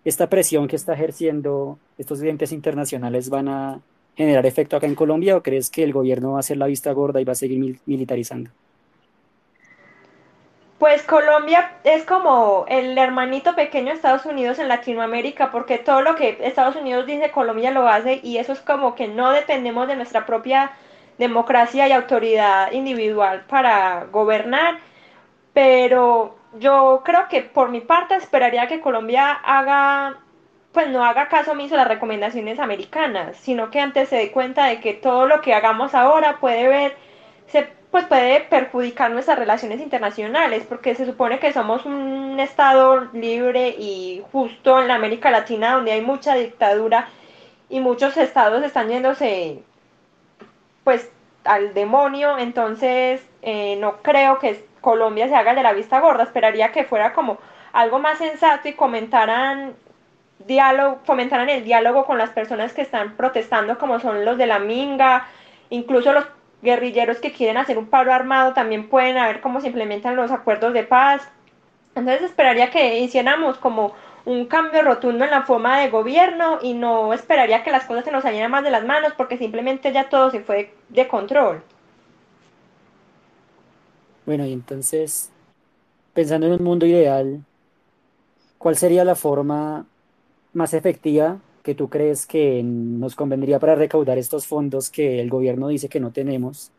esta 0.05 0.29
presión 0.29 0.67
que 0.67 0.75
está 0.75 0.93
ejerciendo 0.93 1.79
estos 1.97 2.21
entes 2.21 2.51
internacionales 2.51 3.29
van 3.29 3.47
a 3.49 3.81
generar 4.19 4.45
efecto 4.45 4.75
acá 4.75 4.85
en 4.85 4.95
Colombia 4.95 5.37
o 5.37 5.43
crees 5.43 5.69
que 5.71 5.83
el 5.83 5.93
gobierno 5.93 6.33
va 6.33 6.37
a 6.37 6.41
hacer 6.41 6.57
la 6.57 6.67
vista 6.67 6.91
gorda 6.91 7.21
y 7.21 7.25
va 7.25 7.31
a 7.33 7.35
seguir 7.35 7.57
mil- 7.57 7.79
militarizando? 7.85 8.51
Pues 10.77 11.03
Colombia 11.03 11.71
es 11.83 12.03
como 12.05 12.65
el 12.67 12.97
hermanito 12.97 13.55
pequeño 13.55 13.87
de 13.87 13.93
Estados 13.95 14.25
Unidos 14.25 14.59
en 14.59 14.67
Latinoamérica, 14.69 15.51
porque 15.51 15.77
todo 15.77 16.01
lo 16.01 16.15
que 16.15 16.37
Estados 16.41 16.75
Unidos 16.75 17.05
dice, 17.05 17.31
Colombia 17.31 17.71
lo 17.71 17.87
hace 17.87 18.19
y 18.23 18.37
eso 18.37 18.53
es 18.53 18.61
como 18.61 18.95
que 18.95 19.07
no 19.07 19.31
dependemos 19.31 19.87
de 19.87 19.95
nuestra 19.97 20.25
propia 20.25 20.71
democracia 21.17 21.87
y 21.87 21.91
autoridad 21.91 22.71
individual 22.71 23.43
para 23.49 24.05
gobernar, 24.11 24.79
pero 25.53 26.37
yo 26.59 27.01
creo 27.03 27.27
que 27.29 27.41
por 27.41 27.69
mi 27.69 27.81
parte 27.81 28.15
esperaría 28.15 28.67
que 28.67 28.79
Colombia 28.79 29.31
haga, 29.31 30.19
pues 30.79 30.91
no 30.91 31.03
haga 31.03 31.27
caso 31.27 31.51
omiso 31.51 31.75
a 31.75 31.79
las 31.79 31.89
recomendaciones 31.89 32.57
americanas, 32.57 33.35
sino 33.35 33.69
que 33.69 33.81
antes 33.81 34.07
se 34.07 34.15
dé 34.15 34.31
cuenta 34.31 34.67
de 34.67 34.79
que 34.79 34.93
todo 34.93 35.27
lo 35.27 35.41
que 35.41 35.53
hagamos 35.53 35.93
ahora 35.93 36.37
puede 36.39 36.69
ver, 36.69 36.95
se, 37.47 37.67
pues 37.91 38.05
puede 38.05 38.39
perjudicar 38.39 39.11
nuestras 39.11 39.37
relaciones 39.37 39.81
internacionales, 39.81 40.63
porque 40.69 40.95
se 40.95 41.05
supone 41.05 41.37
que 41.37 41.51
somos 41.51 41.85
un 41.85 42.39
estado 42.39 43.09
libre 43.11 43.75
y 43.77 44.23
justo 44.31 44.79
en 44.79 44.87
la 44.87 44.95
América 44.95 45.31
Latina 45.31 45.73
donde 45.73 45.91
hay 45.91 45.99
mucha 45.99 46.35
dictadura 46.35 47.09
y 47.67 47.81
muchos 47.81 48.15
estados 48.15 48.63
están 48.63 48.87
yéndose 48.87 49.61
pues 50.85 51.11
al 51.43 51.73
demonio, 51.73 52.37
entonces 52.37 53.21
eh, 53.41 53.75
no 53.81 53.97
creo 54.01 54.39
que 54.39 54.63
Colombia 54.79 55.27
se 55.27 55.35
haga 55.35 55.55
de 55.55 55.63
la 55.63 55.73
vista 55.73 55.99
gorda, 55.99 56.23
esperaría 56.23 56.71
que 56.71 56.85
fuera 56.85 57.11
como 57.11 57.37
algo 57.73 57.99
más 57.99 58.17
sensato 58.17 58.69
y 58.69 58.73
comentaran 58.75 59.75
diálogo, 60.49 60.99
fomentaran 61.05 61.47
el 61.47 61.63
diálogo 61.63 62.05
con 62.05 62.17
las 62.17 62.31
personas 62.31 62.73
que 62.73 62.81
están 62.81 63.15
protestando 63.15 63.77
como 63.77 64.01
son 64.01 64.25
los 64.25 64.37
de 64.37 64.47
la 64.47 64.59
Minga, 64.59 65.27
incluso 65.69 66.11
los 66.11 66.25
guerrilleros 66.61 67.19
que 67.19 67.31
quieren 67.31 67.55
hacer 67.55 67.77
un 67.77 67.87
paro 67.87 68.11
armado 68.11 68.53
también 68.53 68.89
pueden 68.89 69.15
ver 69.15 69.39
cómo 69.39 69.61
se 69.61 69.67
implementan 69.67 70.17
los 70.17 70.31
acuerdos 70.31 70.73
de 70.73 70.83
paz. 70.83 71.29
Entonces 71.95 72.23
esperaría 72.23 72.69
que 72.69 72.99
hiciéramos 72.99 73.57
como 73.57 73.93
un 74.25 74.47
cambio 74.47 74.81
rotundo 74.81 75.23
en 75.23 75.31
la 75.31 75.43
forma 75.43 75.79
de 75.79 75.89
gobierno 75.89 76.59
y 76.61 76.73
no 76.73 77.13
esperaría 77.13 77.63
que 77.63 77.71
las 77.71 77.85
cosas 77.85 78.03
se 78.03 78.11
nos 78.11 78.23
salieran 78.23 78.51
más 78.51 78.63
de 78.63 78.71
las 78.71 78.83
manos 78.83 79.13
porque 79.15 79.37
simplemente 79.37 79.93
ya 79.93 80.09
todo 80.09 80.29
se 80.31 80.41
fue 80.41 80.55
de, 80.57 80.73
de 80.89 81.07
control. 81.07 81.63
Bueno, 84.25 84.45
y 84.45 84.53
entonces, 84.53 85.31
pensando 86.13 86.47
en 86.47 86.53
un 86.53 86.63
mundo 86.63 86.85
ideal, 86.85 87.39
¿cuál 88.57 88.75
sería 88.75 89.05
la 89.05 89.15
forma 89.15 89.85
más 90.53 90.73
efectiva 90.73 91.39
que 91.63 91.75
tú 91.75 91.89
crees 91.89 92.25
que 92.25 92.61
nos 92.63 93.15
convendría 93.15 93.59
para 93.59 93.75
recaudar 93.75 94.17
estos 94.17 94.47
fondos 94.47 94.89
que 94.89 95.19
el 95.21 95.29
gobierno 95.29 95.67
dice 95.67 95.89
que 95.89 95.99
no 95.99 96.11
tenemos? 96.11 96.71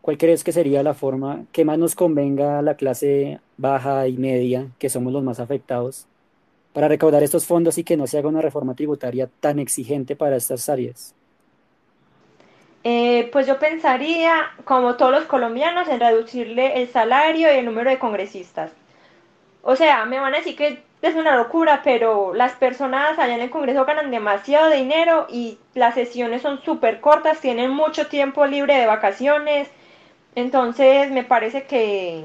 ¿Cuál 0.00 0.18
crees 0.18 0.44
que 0.44 0.52
sería 0.52 0.82
la 0.82 0.94
forma 0.94 1.44
que 1.50 1.64
más 1.64 1.78
nos 1.78 1.94
convenga 1.94 2.58
a 2.58 2.62
la 2.62 2.74
clase 2.76 3.40
baja 3.56 4.06
y 4.06 4.16
media, 4.18 4.68
que 4.78 4.90
somos 4.90 5.12
los 5.12 5.22
más 5.22 5.40
afectados, 5.40 6.06
para 6.72 6.88
recaudar 6.88 7.22
estos 7.22 7.46
fondos 7.46 7.78
y 7.78 7.84
que 7.84 7.96
no 7.96 8.06
se 8.06 8.18
haga 8.18 8.28
una 8.28 8.42
reforma 8.42 8.74
tributaria 8.74 9.30
tan 9.40 9.58
exigente 9.58 10.14
para 10.16 10.36
estas 10.36 10.68
áreas? 10.68 11.14
Eh, 12.82 13.30
pues 13.32 13.46
yo 13.46 13.58
pensaría, 13.58 14.50
como 14.64 14.96
todos 14.96 15.10
los 15.10 15.24
colombianos, 15.24 15.88
en 15.88 16.00
reducirle 16.00 16.82
el 16.82 16.88
salario 16.88 17.50
y 17.50 17.56
el 17.56 17.64
número 17.64 17.88
de 17.88 17.98
congresistas. 17.98 18.72
O 19.62 19.74
sea, 19.74 20.04
me 20.04 20.20
van 20.20 20.34
a 20.34 20.38
decir 20.38 20.54
que 20.54 20.82
es 21.08 21.16
una 21.16 21.36
locura, 21.36 21.82
pero 21.84 22.34
las 22.34 22.52
personas 22.52 23.18
allá 23.18 23.34
en 23.34 23.42
el 23.42 23.50
Congreso 23.50 23.84
ganan 23.84 24.10
demasiado 24.10 24.70
dinero 24.70 25.26
y 25.28 25.58
las 25.74 25.94
sesiones 25.94 26.42
son 26.42 26.62
súper 26.62 27.00
cortas, 27.00 27.40
tienen 27.40 27.70
mucho 27.70 28.06
tiempo 28.06 28.46
libre 28.46 28.76
de 28.78 28.86
vacaciones. 28.86 29.68
Entonces 30.34 31.10
me 31.10 31.24
parece 31.24 31.64
que, 31.64 32.24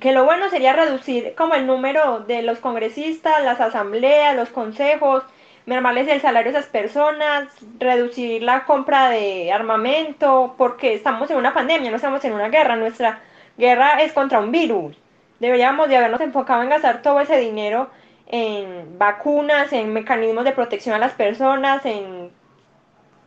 que 0.00 0.12
lo 0.12 0.24
bueno 0.24 0.50
sería 0.50 0.72
reducir 0.74 1.34
como 1.36 1.54
el 1.54 1.66
número 1.66 2.20
de 2.20 2.42
los 2.42 2.58
congresistas, 2.58 3.42
las 3.44 3.60
asambleas, 3.60 4.36
los 4.36 4.50
consejos, 4.50 5.24
mermarles 5.66 6.08
el 6.08 6.20
salario 6.20 6.50
a 6.50 6.58
esas 6.58 6.70
personas, 6.70 7.48
reducir 7.78 8.42
la 8.42 8.64
compra 8.64 9.10
de 9.10 9.52
armamento, 9.52 10.54
porque 10.58 10.94
estamos 10.94 11.30
en 11.30 11.36
una 11.36 11.54
pandemia, 11.54 11.90
no 11.90 11.96
estamos 11.96 12.24
en 12.24 12.32
una 12.34 12.48
guerra, 12.48 12.76
nuestra 12.76 13.20
guerra 13.56 14.02
es 14.02 14.12
contra 14.12 14.40
un 14.40 14.52
virus. 14.52 14.96
Deberíamos 15.40 15.88
de 15.88 15.96
habernos 15.96 16.20
enfocado 16.20 16.62
en 16.62 16.70
gastar 16.70 17.02
todo 17.02 17.20
ese 17.20 17.38
dinero 17.38 17.90
en 18.26 18.98
vacunas, 18.98 19.72
en 19.72 19.92
mecanismos 19.92 20.44
de 20.44 20.52
protección 20.52 20.94
a 20.94 20.98
las 20.98 21.12
personas, 21.12 21.84
en, 21.86 22.30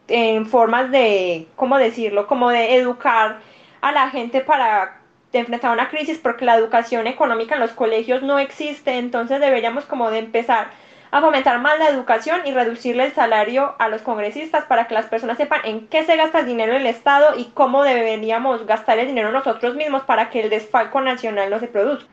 en 0.07 0.45
formas 0.45 0.91
de, 0.91 1.47
¿cómo 1.55 1.77
decirlo?, 1.77 2.27
como 2.27 2.49
de 2.49 2.75
educar 2.75 3.39
a 3.81 3.91
la 3.91 4.09
gente 4.09 4.41
para 4.41 4.99
enfrentar 5.33 5.71
una 5.71 5.89
crisis, 5.89 6.19
porque 6.19 6.45
la 6.45 6.55
educación 6.55 7.07
económica 7.07 7.55
en 7.55 7.61
los 7.61 7.71
colegios 7.71 8.21
no 8.21 8.37
existe, 8.37 8.97
entonces 8.97 9.39
deberíamos 9.39 9.85
como 9.85 10.11
de 10.11 10.19
empezar 10.19 10.67
a 11.11 11.19
fomentar 11.19 11.59
más 11.59 11.77
la 11.77 11.89
educación 11.89 12.41
y 12.45 12.51
reducirle 12.51 13.05
el 13.05 13.13
salario 13.13 13.75
a 13.79 13.89
los 13.89 14.01
congresistas 14.01 14.65
para 14.65 14.87
que 14.87 14.93
las 14.93 15.07
personas 15.07 15.37
sepan 15.37 15.59
en 15.65 15.87
qué 15.87 16.05
se 16.05 16.15
gasta 16.15 16.39
el 16.39 16.45
dinero 16.45 16.73
en 16.73 16.81
el 16.81 16.87
Estado 16.87 17.37
y 17.37 17.45
cómo 17.53 17.83
deberíamos 17.83 18.65
gastar 18.65 18.97
el 18.97 19.07
dinero 19.07 19.31
nosotros 19.31 19.75
mismos 19.75 20.03
para 20.03 20.29
que 20.29 20.41
el 20.41 20.49
desfalco 20.49 21.01
nacional 21.01 21.49
no 21.49 21.59
se 21.59 21.67
produzca. 21.67 22.07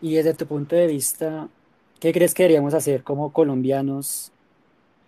Y 0.00 0.14
desde 0.14 0.32
tu 0.32 0.46
punto 0.46 0.74
de 0.74 0.86
vista, 0.86 1.48
¿qué 2.00 2.12
crees 2.12 2.32
que 2.32 2.44
deberíamos 2.44 2.72
hacer 2.72 3.02
como 3.02 3.32
colombianos 3.32 4.32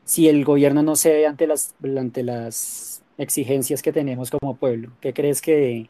si 0.04 0.28
el 0.28 0.44
gobierno 0.44 0.82
no 0.82 0.94
cede 0.94 1.26
ante 1.26 1.46
las, 1.46 1.74
ante 1.82 2.22
las 2.22 3.02
exigencias 3.16 3.80
que 3.80 3.92
tenemos 3.92 4.30
como 4.30 4.56
pueblo? 4.56 4.90
¿Qué 5.00 5.14
crees 5.14 5.40
que 5.40 5.88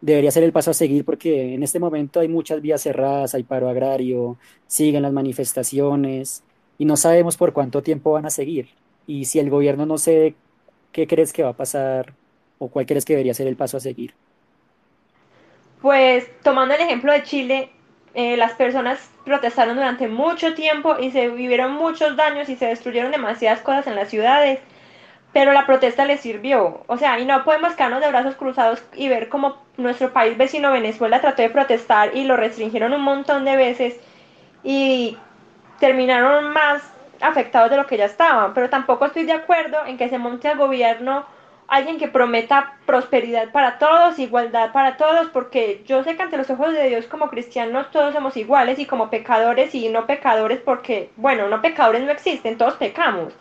debería 0.00 0.30
ser 0.30 0.44
el 0.44 0.52
paso 0.52 0.70
a 0.70 0.74
seguir 0.74 1.04
porque 1.04 1.54
en 1.54 1.62
este 1.62 1.78
momento 1.78 2.20
hay 2.20 2.28
muchas 2.28 2.60
vías 2.60 2.82
cerradas, 2.82 3.34
hay 3.34 3.42
paro 3.42 3.68
agrario, 3.68 4.36
siguen 4.66 5.02
las 5.02 5.12
manifestaciones 5.12 6.42
y 6.78 6.84
no 6.84 6.96
sabemos 6.96 7.36
por 7.36 7.52
cuánto 7.52 7.82
tiempo 7.82 8.12
van 8.12 8.26
a 8.26 8.30
seguir. 8.30 8.68
Y 9.06 9.26
si 9.26 9.38
el 9.38 9.50
gobierno 9.50 9.86
no 9.86 9.98
sé 9.98 10.34
¿qué 10.94 11.06
crees 11.06 11.32
que 11.32 11.42
va 11.42 11.50
a 11.50 11.54
pasar 11.54 12.14
o 12.58 12.68
cuál 12.68 12.86
crees 12.86 13.04
que 13.04 13.12
debería 13.12 13.34
ser 13.34 13.48
el 13.48 13.56
paso 13.56 13.76
a 13.76 13.80
seguir? 13.80 14.14
Pues 15.82 16.30
tomando 16.42 16.74
el 16.74 16.80
ejemplo 16.80 17.12
de 17.12 17.22
Chile, 17.24 17.70
eh, 18.14 18.38
las 18.38 18.52
personas 18.52 19.10
protestaron 19.26 19.76
durante 19.76 20.08
mucho 20.08 20.54
tiempo 20.54 20.96
y 20.98 21.10
se 21.10 21.28
vivieron 21.28 21.72
muchos 21.72 22.16
daños 22.16 22.48
y 22.48 22.56
se 22.56 22.66
destruyeron 22.66 23.10
demasiadas 23.10 23.60
cosas 23.60 23.86
en 23.88 23.96
las 23.96 24.08
ciudades 24.08 24.60
pero 25.34 25.52
la 25.52 25.66
protesta 25.66 26.06
le 26.06 26.16
sirvió. 26.16 26.84
O 26.86 26.96
sea, 26.96 27.18
y 27.18 27.26
no 27.26 27.44
podemos 27.44 27.74
quedarnos 27.74 28.00
de 28.00 28.08
brazos 28.08 28.36
cruzados 28.36 28.82
y 28.94 29.08
ver 29.08 29.28
cómo 29.28 29.58
nuestro 29.76 30.12
país 30.12 30.38
vecino 30.38 30.70
Venezuela 30.70 31.20
trató 31.20 31.42
de 31.42 31.50
protestar 31.50 32.16
y 32.16 32.22
lo 32.24 32.36
restringieron 32.36 32.92
un 32.94 33.02
montón 33.02 33.44
de 33.44 33.56
veces 33.56 33.96
y 34.62 35.18
terminaron 35.80 36.52
más 36.52 36.82
afectados 37.20 37.68
de 37.68 37.76
lo 37.76 37.86
que 37.86 37.96
ya 37.96 38.04
estaban. 38.04 38.54
Pero 38.54 38.70
tampoco 38.70 39.06
estoy 39.06 39.24
de 39.24 39.32
acuerdo 39.32 39.78
en 39.86 39.98
que 39.98 40.08
se 40.08 40.18
monte 40.18 40.46
al 40.48 40.56
gobierno 40.56 41.26
alguien 41.66 41.98
que 41.98 42.06
prometa 42.06 42.74
prosperidad 42.86 43.50
para 43.50 43.78
todos, 43.78 44.20
igualdad 44.20 44.70
para 44.70 44.96
todos, 44.96 45.28
porque 45.30 45.82
yo 45.84 46.04
sé 46.04 46.14
que 46.14 46.22
ante 46.22 46.36
los 46.36 46.50
ojos 46.50 46.72
de 46.74 46.88
Dios 46.88 47.06
como 47.06 47.28
cristianos 47.28 47.90
todos 47.90 48.14
somos 48.14 48.36
iguales 48.36 48.78
y 48.78 48.86
como 48.86 49.10
pecadores 49.10 49.74
y 49.74 49.88
no 49.88 50.06
pecadores 50.06 50.60
porque, 50.60 51.10
bueno, 51.16 51.48
no 51.48 51.60
pecadores 51.60 52.02
no 52.02 52.12
existen, 52.12 52.56
todos 52.56 52.74
pecamos 52.74 53.34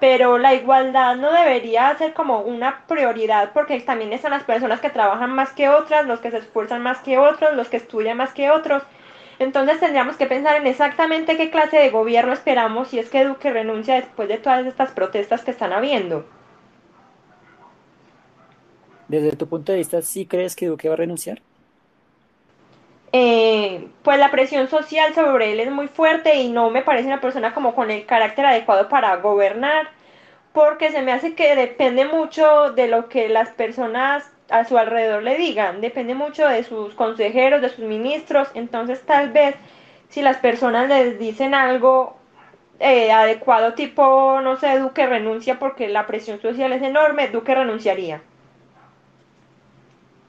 pero 0.00 0.38
la 0.38 0.54
igualdad 0.54 1.16
no 1.16 1.32
debería 1.32 1.96
ser 1.96 2.12
como 2.14 2.40
una 2.40 2.84
prioridad 2.86 3.52
porque 3.52 3.80
también 3.80 4.12
están 4.12 4.32
las 4.32 4.44
personas 4.44 4.80
que 4.80 4.90
trabajan 4.90 5.34
más 5.34 5.52
que 5.52 5.68
otras, 5.68 6.06
los 6.06 6.20
que 6.20 6.30
se 6.30 6.38
esfuerzan 6.38 6.82
más 6.82 6.98
que 6.98 7.18
otros, 7.18 7.54
los 7.54 7.68
que 7.68 7.76
estudian 7.76 8.16
más 8.16 8.32
que 8.32 8.50
otros. 8.50 8.82
Entonces 9.38 9.80
tendríamos 9.80 10.16
que 10.16 10.26
pensar 10.26 10.56
en 10.56 10.66
exactamente 10.66 11.36
qué 11.36 11.50
clase 11.50 11.78
de 11.78 11.90
gobierno 11.90 12.32
esperamos 12.32 12.88
si 12.88 12.98
es 12.98 13.10
que 13.10 13.24
Duque 13.24 13.50
renuncia 13.50 13.94
después 13.94 14.28
de 14.28 14.38
todas 14.38 14.66
estas 14.66 14.92
protestas 14.92 15.44
que 15.44 15.50
están 15.50 15.72
habiendo. 15.72 16.24
Desde 19.08 19.36
tu 19.36 19.46
punto 19.48 19.72
de 19.72 19.78
vista, 19.78 20.02
¿sí 20.02 20.26
crees 20.26 20.56
que 20.56 20.66
Duque 20.66 20.88
va 20.88 20.94
a 20.94 20.98
renunciar? 20.98 21.42
Eh, 23.16 23.90
pues 24.02 24.18
la 24.18 24.32
presión 24.32 24.66
social 24.66 25.14
sobre 25.14 25.52
él 25.52 25.60
es 25.60 25.70
muy 25.70 25.86
fuerte 25.86 26.34
y 26.34 26.50
no 26.50 26.70
me 26.70 26.82
parece 26.82 27.06
una 27.06 27.20
persona 27.20 27.54
como 27.54 27.72
con 27.72 27.92
el 27.92 28.06
carácter 28.06 28.44
adecuado 28.44 28.88
para 28.88 29.14
gobernar, 29.18 29.86
porque 30.52 30.90
se 30.90 31.00
me 31.00 31.12
hace 31.12 31.36
que 31.36 31.54
depende 31.54 32.06
mucho 32.06 32.72
de 32.72 32.88
lo 32.88 33.08
que 33.08 33.28
las 33.28 33.50
personas 33.50 34.28
a 34.50 34.64
su 34.64 34.76
alrededor 34.76 35.22
le 35.22 35.36
digan, 35.36 35.80
depende 35.80 36.16
mucho 36.16 36.48
de 36.48 36.64
sus 36.64 36.92
consejeros, 36.94 37.62
de 37.62 37.68
sus 37.68 37.84
ministros, 37.84 38.48
entonces 38.54 39.00
tal 39.02 39.30
vez 39.30 39.54
si 40.08 40.20
las 40.20 40.38
personas 40.38 40.88
les 40.88 41.16
dicen 41.16 41.54
algo 41.54 42.16
eh, 42.80 43.12
adecuado, 43.12 43.74
tipo, 43.74 44.40
no 44.40 44.56
sé, 44.56 44.76
Duque 44.80 45.06
renuncia 45.06 45.60
porque 45.60 45.86
la 45.86 46.08
presión 46.08 46.40
social 46.40 46.72
es 46.72 46.82
enorme, 46.82 47.28
Duque 47.28 47.54
renunciaría. 47.54 48.22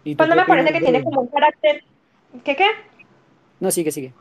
Pues 0.04 0.30
no 0.30 0.36
me 0.36 0.46
parece 0.46 0.72
que 0.72 0.82
tiene 0.82 1.04
como 1.04 1.22
un 1.22 1.28
carácter 1.30 1.84
¿Qué 2.44 2.56
qué? 2.56 2.68
No, 3.60 3.72
sigue, 3.72 3.92
sigue. 3.92 4.14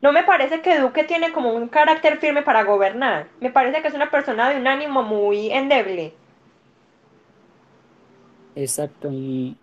No 0.00 0.12
me 0.12 0.22
parece 0.22 0.60
que 0.60 0.78
Duque 0.78 1.04
tiene 1.04 1.32
como 1.32 1.52
un 1.52 1.68
carácter 1.68 2.18
firme 2.18 2.42
para 2.42 2.64
gobernar. 2.64 3.28
Me 3.40 3.50
parece 3.50 3.82
que 3.82 3.88
es 3.88 3.94
una 3.94 4.10
persona 4.10 4.48
de 4.48 4.60
un 4.60 4.66
ánimo 4.66 5.02
muy 5.02 5.50
endeble. 5.50 6.14
Exacto. 8.54 9.10
Y, 9.10 9.56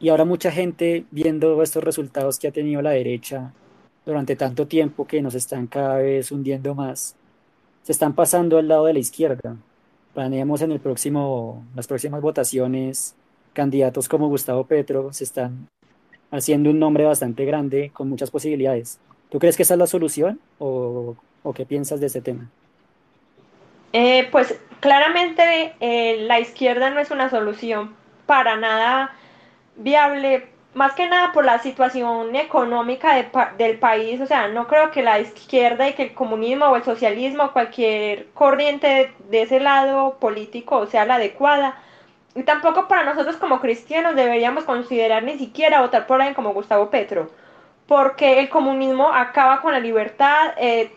y 0.00 0.08
ahora 0.08 0.24
mucha 0.24 0.50
gente 0.50 1.04
viendo 1.10 1.62
estos 1.62 1.84
resultados 1.84 2.38
que 2.38 2.48
ha 2.48 2.52
tenido 2.52 2.82
la 2.82 2.90
derecha 2.90 3.52
durante 4.04 4.36
tanto 4.36 4.66
tiempo 4.66 5.06
que 5.06 5.20
nos 5.22 5.34
están 5.34 5.66
cada 5.66 5.98
vez 5.98 6.32
hundiendo 6.32 6.74
más, 6.74 7.14
se 7.82 7.92
están 7.92 8.14
pasando 8.14 8.58
al 8.58 8.68
lado 8.68 8.86
de 8.86 8.94
la 8.94 8.98
izquierda. 8.98 9.56
planeamos 10.14 10.62
en 10.62 10.72
el 10.72 10.80
próximo, 10.80 11.64
las 11.74 11.86
próximas 11.86 12.20
votaciones, 12.20 13.14
candidatos 13.52 14.08
como 14.08 14.28
Gustavo 14.28 14.64
Petro 14.64 15.12
se 15.12 15.24
están 15.24 15.68
haciendo 16.30 16.70
un 16.70 16.78
nombre 16.78 17.04
bastante 17.04 17.44
grande 17.44 17.90
con 17.92 18.08
muchas 18.08 18.30
posibilidades. 18.30 18.98
¿Tú 19.30 19.38
crees 19.38 19.56
que 19.56 19.62
esa 19.62 19.74
es 19.74 19.78
la 19.78 19.86
solución 19.86 20.40
o, 20.58 21.16
o 21.42 21.52
qué 21.52 21.66
piensas 21.66 22.00
de 22.00 22.06
ese 22.06 22.20
tema? 22.20 22.48
Eh, 23.92 24.28
pues 24.30 24.58
claramente 24.80 25.74
eh, 25.80 26.24
la 26.26 26.40
izquierda 26.40 26.90
no 26.90 27.00
es 27.00 27.10
una 27.10 27.30
solución 27.30 27.94
para 28.26 28.56
nada 28.56 29.14
viable, 29.76 30.46
más 30.74 30.92
que 30.92 31.08
nada 31.08 31.32
por 31.32 31.44
la 31.44 31.58
situación 31.58 32.36
económica 32.36 33.14
de, 33.14 33.28
del 33.56 33.78
país. 33.78 34.20
O 34.20 34.26
sea, 34.26 34.48
no 34.48 34.66
creo 34.66 34.90
que 34.90 35.02
la 35.02 35.20
izquierda 35.20 35.88
y 35.88 35.94
que 35.94 36.04
el 36.04 36.14
comunismo 36.14 36.66
o 36.66 36.76
el 36.76 36.84
socialismo 36.84 37.44
o 37.44 37.52
cualquier 37.52 38.28
corriente 38.34 39.12
de 39.30 39.42
ese 39.42 39.60
lado 39.60 40.18
político 40.20 40.86
sea 40.86 41.06
la 41.06 41.16
adecuada. 41.16 41.82
Y 42.38 42.44
tampoco 42.44 42.86
para 42.86 43.02
nosotros 43.02 43.36
como 43.36 43.60
cristianos 43.60 44.14
deberíamos 44.14 44.62
considerar 44.62 45.24
ni 45.24 45.36
siquiera 45.38 45.80
votar 45.80 46.06
por 46.06 46.20
alguien 46.20 46.36
como 46.36 46.54
Gustavo 46.54 46.88
Petro, 46.88 47.32
porque 47.88 48.38
el 48.38 48.48
comunismo 48.48 49.12
acaba 49.12 49.60
con 49.60 49.72
la 49.72 49.80
libertad, 49.80 50.54
eh, 50.56 50.92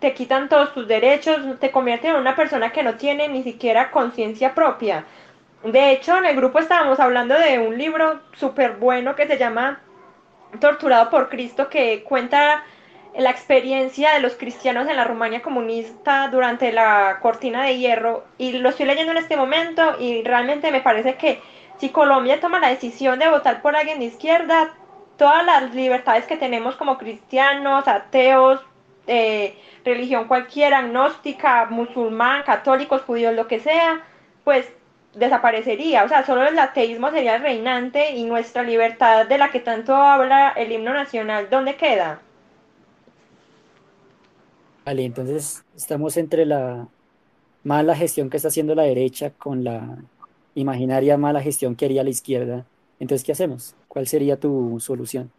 te 0.00 0.12
quitan 0.12 0.48
todos 0.48 0.74
tus 0.74 0.88
derechos, 0.88 1.38
te 1.60 1.70
convierten 1.70 2.10
en 2.10 2.20
una 2.20 2.34
persona 2.34 2.72
que 2.72 2.82
no 2.82 2.96
tiene 2.96 3.28
ni 3.28 3.44
siquiera 3.44 3.92
conciencia 3.92 4.56
propia. 4.56 5.04
De 5.62 5.92
hecho, 5.92 6.16
en 6.16 6.24
el 6.24 6.34
grupo 6.34 6.58
estábamos 6.58 6.98
hablando 6.98 7.38
de 7.38 7.60
un 7.60 7.78
libro 7.78 8.18
súper 8.32 8.72
bueno 8.72 9.14
que 9.14 9.28
se 9.28 9.38
llama 9.38 9.82
Torturado 10.58 11.10
por 11.10 11.28
Cristo, 11.28 11.68
que 11.68 12.02
cuenta 12.02 12.64
la 13.16 13.30
experiencia 13.30 14.14
de 14.14 14.20
los 14.20 14.34
cristianos 14.34 14.88
en 14.88 14.96
la 14.96 15.04
Rumania 15.04 15.42
comunista 15.42 16.28
durante 16.28 16.72
la 16.72 17.18
cortina 17.22 17.64
de 17.64 17.78
hierro. 17.78 18.24
Y 18.38 18.52
lo 18.52 18.70
estoy 18.70 18.86
leyendo 18.86 19.12
en 19.12 19.18
este 19.18 19.36
momento 19.36 19.96
y 20.00 20.22
realmente 20.22 20.72
me 20.72 20.80
parece 20.80 21.14
que 21.14 21.40
si 21.78 21.90
Colombia 21.90 22.40
toma 22.40 22.58
la 22.58 22.68
decisión 22.68 23.18
de 23.18 23.30
votar 23.30 23.62
por 23.62 23.76
alguien 23.76 24.00
de 24.00 24.06
izquierda, 24.06 24.74
todas 25.16 25.44
las 25.44 25.74
libertades 25.74 26.26
que 26.26 26.36
tenemos 26.36 26.76
como 26.76 26.98
cristianos, 26.98 27.86
ateos, 27.86 28.60
eh, 29.06 29.58
religión 29.84 30.26
cualquiera, 30.26 30.78
agnóstica, 30.78 31.66
musulmán, 31.66 32.42
católicos, 32.42 33.02
judíos, 33.02 33.34
lo 33.34 33.46
que 33.46 33.60
sea, 33.60 34.02
pues 34.42 34.72
desaparecería. 35.14 36.04
O 36.04 36.08
sea, 36.08 36.24
solo 36.24 36.42
el 36.42 36.58
ateísmo 36.58 37.10
sería 37.10 37.38
reinante 37.38 38.10
y 38.12 38.24
nuestra 38.24 38.62
libertad 38.62 39.26
de 39.26 39.38
la 39.38 39.50
que 39.50 39.60
tanto 39.60 39.94
habla 39.94 40.50
el 40.56 40.72
himno 40.72 40.92
nacional, 40.92 41.48
¿dónde 41.50 41.76
queda? 41.76 42.20
Vale, 44.84 45.04
entonces 45.04 45.64
estamos 45.74 46.16
entre 46.16 46.44
la 46.44 46.88
mala 47.62 47.96
gestión 47.96 48.28
que 48.28 48.36
está 48.36 48.48
haciendo 48.48 48.74
la 48.74 48.82
derecha 48.82 49.30
con 49.30 49.64
la 49.64 49.96
imaginaria 50.54 51.16
mala 51.16 51.40
gestión 51.40 51.74
que 51.74 51.86
haría 51.86 52.04
la 52.04 52.10
izquierda. 52.10 52.66
Entonces, 53.00 53.24
¿qué 53.24 53.32
hacemos? 53.32 53.74
¿Cuál 53.88 54.06
sería 54.06 54.38
tu 54.38 54.78
solución? 54.80 55.30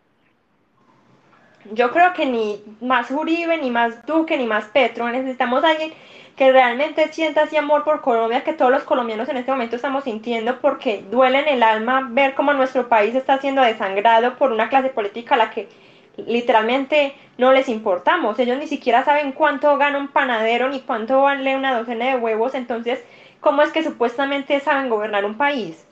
Yo 1.74 1.92
creo 1.92 2.14
que 2.14 2.26
ni 2.26 2.62
más 2.82 3.10
Uribe, 3.12 3.58
ni 3.58 3.72
más 3.72 4.06
Duque, 4.06 4.38
ni 4.38 4.46
más 4.46 4.66
Petro. 4.66 5.10
Necesitamos 5.10 5.64
a 5.64 5.70
alguien 5.70 5.94
que 6.36 6.52
realmente 6.52 7.12
sienta 7.14 7.44
ese 7.44 7.58
amor 7.58 7.84
por 7.84 8.02
Colombia 8.02 8.44
que 8.44 8.54
todos 8.54 8.72
los 8.72 8.84
colombianos 8.84 9.30
en 9.30 9.38
este 9.38 9.52
momento 9.52 9.78
estamos 9.78 10.04
sintiendo 10.04 10.60
porque 10.60 11.04
duele 11.10 11.40
en 11.40 11.48
el 11.48 11.64
alma 11.64 12.10
ver 12.12 12.36
cómo 12.36 12.54
nuestro 12.54 12.90
país 12.90 13.16
está 13.16 13.40
siendo 13.40 13.62
desangrado 13.62 14.36
por 14.36 14.52
una 14.52 14.70
clase 14.70 14.90
política 14.90 15.36
a 15.36 15.38
la 15.38 15.52
que 15.52 15.70
literalmente 16.18 17.16
no 17.38 17.52
les 17.54 17.70
importamos. 17.70 18.38
Ellos 18.40 18.58
ni 18.58 18.68
siquiera 18.68 19.04
saben 19.04 19.32
cuánto 19.32 19.78
gana 19.78 19.98
un 19.98 20.10
panadero 20.10 20.70
ni 20.70 20.82
cuánto 20.82 21.22
vale 21.22 21.56
una 21.56 21.78
docena 21.78 22.08
de 22.08 22.18
huevos. 22.18 22.54
Entonces, 22.56 23.04
¿cómo 23.40 23.62
es 23.62 23.72
que 23.72 23.84
supuestamente 23.84 24.60
saben 24.60 24.90
gobernar 24.90 25.26
un 25.26 25.38
país? 25.38 25.86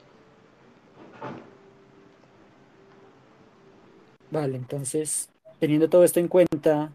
Vale, 4.30 4.56
entonces 4.56 5.28
teniendo 5.58 5.88
todo 5.88 6.04
esto 6.04 6.20
en 6.20 6.28
cuenta, 6.28 6.92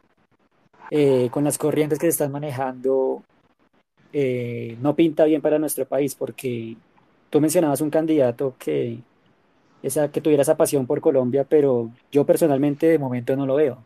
eh, 0.92 1.30
con 1.32 1.44
las 1.44 1.58
corrientes 1.58 1.98
que 1.98 2.06
se 2.06 2.12
están 2.12 2.32
manejando, 2.32 3.24
eh, 4.14 4.78
no 4.82 4.96
pinta 4.96 5.26
bien 5.26 5.42
para 5.42 5.58
nuestro 5.58 5.86
país, 5.86 6.16
porque 6.16 6.76
tú 7.30 7.42
mencionabas 7.42 7.82
un 7.82 7.90
candidato 7.90 8.56
que, 8.60 9.00
esa, 9.84 10.12
que 10.12 10.22
tuviera 10.22 10.42
esa 10.42 10.58
pasión 10.58 10.86
por 10.86 11.02
Colombia, 11.02 11.46
pero 11.48 11.90
yo 12.12 12.26
personalmente 12.26 12.88
de 12.88 13.00
momento 13.00 13.36
no 13.36 13.46
lo 13.46 13.56
veo. 13.56 13.78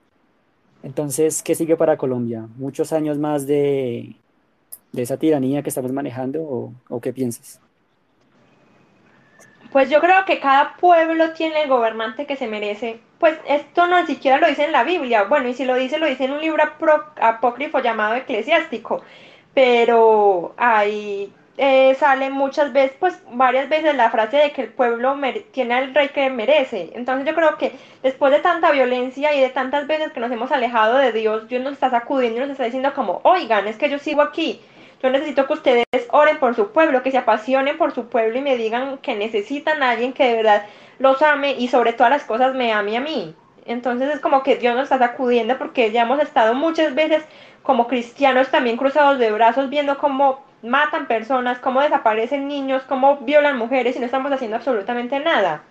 Entonces, 0.84 1.42
¿qué 1.42 1.56
sigue 1.56 1.78
para 1.78 1.98
Colombia? 1.98 2.48
¿Muchos 2.58 2.92
años 2.92 3.18
más 3.18 3.48
de, 3.48 4.16
de 4.92 5.02
esa 5.02 5.18
tiranía 5.18 5.64
que 5.64 5.70
estamos 5.70 5.92
manejando 5.92 6.74
o, 6.90 7.02
qué 7.02 7.14
piensas? 7.14 7.60
Pues 9.72 9.90
yo 9.90 10.00
creo 10.02 10.24
que 10.26 10.40
cada 10.40 10.76
pueblo 10.78 11.32
tiene 11.34 11.64
el 11.64 11.70
gobernante 11.70 12.28
que 12.28 12.36
se 12.36 12.48
merece. 12.48 13.00
Pues 13.18 13.40
esto 13.48 13.88
no 13.88 14.06
siquiera 14.06 14.38
lo 14.38 14.48
dice 14.48 14.66
en 14.66 14.72
la 14.72 14.84
Biblia. 14.84 15.24
Bueno, 15.24 15.48
y 15.48 15.54
si 15.56 15.66
lo 15.66 15.76
dice, 15.76 15.98
lo 15.98 16.06
dice 16.06 16.26
en 16.26 16.34
un 16.34 16.42
libro 16.42 16.64
apócrifo 17.20 17.80
llamado 17.80 18.16
Eclesiástico. 18.16 19.02
Pero 19.56 20.54
ahí 20.58 21.34
eh, 21.58 21.96
sale 21.96 22.30
muchas 22.30 22.74
veces, 22.74 22.96
pues 23.00 23.22
varias 23.32 23.70
veces 23.70 23.96
la 23.96 24.10
frase 24.10 24.38
de 24.38 24.52
que 24.52 24.64
el 24.64 24.70
pueblo 24.70 25.16
tiene 25.52 25.76
al 25.76 25.94
rey 25.94 26.10
que 26.10 26.30
merece. 26.30 26.92
Entonces 26.96 27.28
yo 27.28 27.36
creo 27.36 27.58
que 27.58 27.74
después 28.02 28.32
de 28.32 28.40
tanta 28.40 28.72
violencia 28.72 29.34
y 29.34 29.42
de 29.42 29.50
tantas 29.50 29.88
veces 29.88 30.12
que 30.12 30.20
nos 30.20 30.32
hemos 30.32 30.52
alejado 30.52 30.98
de 30.98 31.12
Dios, 31.12 31.48
Dios 31.48 31.64
nos 31.64 31.74
está 31.74 31.90
sacudiendo 31.90 32.38
y 32.38 32.42
nos 32.42 32.52
está 32.52 32.66
diciendo 32.66 32.94
como, 32.94 33.22
oigan, 33.24 33.68
es 33.68 33.78
que 33.78 33.90
yo 33.90 34.00
sigo 34.00 34.22
aquí 34.22 34.62
yo 35.04 35.10
necesito 35.10 35.46
que 35.46 35.54
ustedes 35.54 35.86
oren 36.12 36.40
por 36.40 36.56
su 36.56 36.72
pueblo, 36.72 37.04
que 37.04 37.12
se 37.12 37.18
apasionen 37.18 37.78
por 37.78 37.94
su 37.94 38.08
pueblo 38.08 38.40
y 38.40 38.42
me 38.42 38.56
digan 38.56 38.98
que 39.00 39.16
necesitan 39.16 39.84
a 39.84 39.92
alguien 39.92 40.14
que 40.14 40.24
de 40.24 40.36
verdad 40.36 40.66
los 40.98 41.22
ame 41.22 41.52
y 41.60 41.68
sobre 41.68 41.92
todas 41.92 42.10
las 42.10 42.24
cosas 42.24 42.56
me 42.56 42.72
ame 42.72 42.96
a 42.96 43.02
mí. 43.02 43.36
Entonces 43.66 44.14
es 44.14 44.20
como 44.20 44.44
que 44.44 44.58
Dios 44.58 44.76
nos 44.76 44.84
está 44.84 45.00
sacudiendo 45.00 45.58
porque 45.58 45.92
ya 45.92 46.04
hemos 46.04 46.20
estado 46.20 46.54
muchas 46.54 46.96
veces 46.96 47.24
como 47.62 47.88
cristianos 47.88 48.50
también 48.50 48.78
cruzados 48.78 49.20
de 49.20 49.32
brazos 49.32 49.70
viendo 49.70 49.98
cómo 49.98 50.42
matan 50.62 51.08
personas, 51.08 51.60
cómo 51.60 51.82
desaparecen 51.82 52.48
niños, 52.48 52.84
cómo 52.84 53.18
violan 53.18 53.58
mujeres 53.58 53.96
y 53.96 54.00
no 54.00 54.06
estamos 54.06 54.32
haciendo 54.32 54.58
absolutamente 54.58 55.20
nada. 55.20 55.64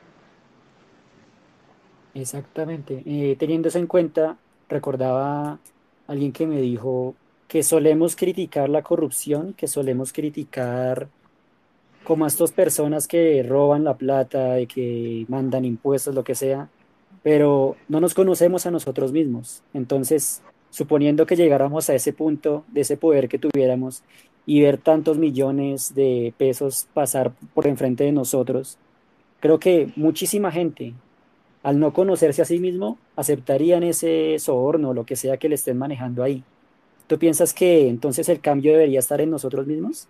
Exactamente. 2.15 3.03
Eh, 3.07 3.37
teniendo 3.39 3.69
eso 3.69 3.79
en 3.79 3.87
cuenta, 3.87 4.37
recordaba 4.69 5.59
alguien 6.07 6.33
que 6.33 6.47
me 6.47 6.61
dijo 6.61 7.15
que 7.49 7.63
solemos 7.63 8.17
criticar 8.17 8.69
la 8.69 8.83
corrupción, 8.83 9.55
que 9.55 9.67
solemos 9.67 10.13
criticar 10.13 11.09
como 12.05 12.25
a 12.25 12.29
estas 12.29 12.53
personas 12.53 13.07
que 13.07 13.43
roban 13.43 13.85
la 13.85 13.95
plata, 13.95 14.59
y 14.61 14.67
que 14.67 15.25
mandan 15.29 15.65
impuestos, 15.65 16.15
lo 16.15 16.25
que 16.25 16.35
sea, 16.35 16.69
pero 17.23 17.77
no 17.89 18.01
nos 18.01 18.15
conocemos 18.15 18.67
a 18.67 18.71
nosotros 18.71 19.13
mismos. 19.13 19.63
Entonces, 19.75 20.43
suponiendo 20.71 21.27
que 21.27 21.37
llegáramos 21.37 21.89
a 21.89 21.95
ese 21.95 22.13
punto 22.13 22.65
de 22.69 22.81
ese 22.81 22.97
poder 22.97 23.29
que 23.29 23.39
tuviéramos 23.39 24.03
y 24.47 24.61
ver 24.63 24.79
tantos 24.79 25.19
millones 25.19 25.95
de 25.95 26.35
pesos 26.37 26.89
pasar 26.95 27.33
por 27.55 27.67
enfrente 27.67 28.05
de 28.05 28.13
nosotros, 28.13 28.79
creo 29.41 29.61
que 29.61 29.93
muchísima 29.95 30.51
gente, 30.51 30.95
al 31.63 31.79
no 31.79 31.93
conocerse 31.93 32.43
a 32.43 32.47
sí 32.47 32.59
mismo, 32.59 32.99
aceptarían 33.15 33.83
ese 33.85 34.39
soborno 34.39 34.91
o 34.91 34.95
lo 34.95 35.05
que 35.05 35.17
sea 35.17 35.37
que 35.37 35.49
le 35.49 35.55
estén 35.55 35.79
manejando 35.79 36.25
ahí. 36.25 36.43
¿Tú 37.07 37.19
piensas 37.19 37.53
que 37.53 37.89
entonces 37.89 38.29
el 38.29 38.41
cambio 38.41 38.73
debería 38.73 38.99
estar 38.99 39.21
en 39.21 39.31
nosotros 39.31 39.67
mismos? 39.67 40.09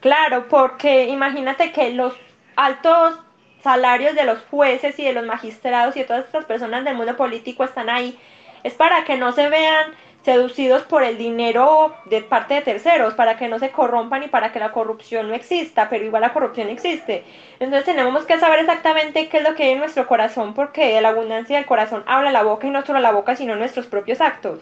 Claro, 0.00 0.46
porque 0.48 1.08
imagínate 1.08 1.72
que 1.72 1.92
los 1.92 2.14
altos 2.56 3.18
salarios 3.62 4.14
de 4.14 4.24
los 4.24 4.38
jueces 4.50 4.98
y 4.98 5.04
de 5.04 5.12
los 5.12 5.26
magistrados 5.26 5.96
y 5.96 6.00
de 6.00 6.04
todas 6.06 6.24
estas 6.24 6.44
personas 6.44 6.84
del 6.84 6.96
mundo 6.96 7.16
político 7.16 7.64
están 7.64 7.90
ahí, 7.90 8.18
es 8.62 8.74
para 8.74 9.04
que 9.04 9.16
no 9.16 9.32
se 9.32 9.48
vean 9.48 9.92
seducidos 10.24 10.82
por 10.82 11.02
el 11.02 11.16
dinero 11.16 11.94
de 12.04 12.22
parte 12.22 12.54
de 12.54 12.60
terceros, 12.60 13.14
para 13.14 13.38
que 13.38 13.48
no 13.48 13.58
se 13.58 13.70
corrompan 13.70 14.22
y 14.22 14.28
para 14.28 14.52
que 14.52 14.58
la 14.58 14.70
corrupción 14.72 15.28
no 15.28 15.34
exista, 15.34 15.88
pero 15.88 16.04
igual 16.04 16.20
la 16.20 16.32
corrupción 16.32 16.68
existe. 16.68 17.24
Entonces 17.58 17.86
tenemos 17.86 18.26
que 18.26 18.38
saber 18.38 18.60
exactamente 18.60 19.28
qué 19.28 19.38
es 19.38 19.48
lo 19.48 19.54
que 19.54 19.64
hay 19.64 19.70
en 19.70 19.78
nuestro 19.78 20.06
corazón, 20.06 20.52
porque 20.52 21.00
la 21.00 21.08
abundancia 21.08 21.56
del 21.56 21.66
corazón 21.66 22.04
habla 22.06 22.32
la 22.32 22.42
boca 22.42 22.66
y 22.66 22.70
no 22.70 22.84
solo 22.84 23.00
la 23.00 23.12
boca, 23.12 23.34
sino 23.34 23.56
nuestros 23.56 23.86
propios 23.86 24.20
actos. 24.20 24.60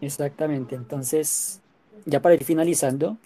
Exactamente. 0.00 0.74
Entonces, 0.74 1.60
ya 2.06 2.20
para 2.20 2.34
ir 2.34 2.44
finalizando, 2.44 3.18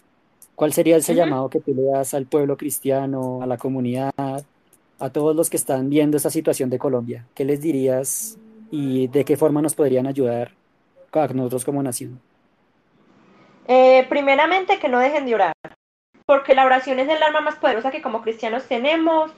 ¿cuál 0.54 0.72
sería 0.72 0.96
ese 0.96 1.14
llamado 1.14 1.48
que 1.48 1.60
tú 1.60 1.74
le 1.74 1.84
das 1.84 2.14
al 2.14 2.26
pueblo 2.26 2.56
cristiano, 2.56 3.40
a 3.42 3.46
la 3.46 3.56
comunidad, 3.56 4.12
a 4.16 5.10
todos 5.10 5.34
los 5.34 5.50
que 5.50 5.56
están 5.56 5.90
viendo 5.90 6.16
esa 6.16 6.30
situación 6.30 6.70
de 6.70 6.78
Colombia? 6.78 7.26
¿Qué 7.34 7.44
les 7.44 7.60
dirías 7.60 8.38
y 8.70 9.08
de 9.08 9.24
qué 9.24 9.36
forma 9.36 9.62
nos 9.62 9.74
podrían 9.74 10.06
ayudar 10.06 10.52
a 11.12 11.26
nosotros 11.28 11.64
como 11.64 11.82
nación? 11.82 12.20
Eh, 13.66 14.04
primeramente, 14.08 14.78
que 14.78 14.88
no 14.88 14.98
dejen 14.98 15.26
de 15.26 15.34
orar, 15.34 15.52
porque 16.26 16.54
la 16.54 16.66
oración 16.66 16.98
es 16.98 17.08
el 17.08 17.22
arma 17.22 17.40
más 17.40 17.56
poderosa 17.56 17.90
que 17.90 18.02
como 18.02 18.22
cristianos 18.22 18.64
tenemos 18.64 19.30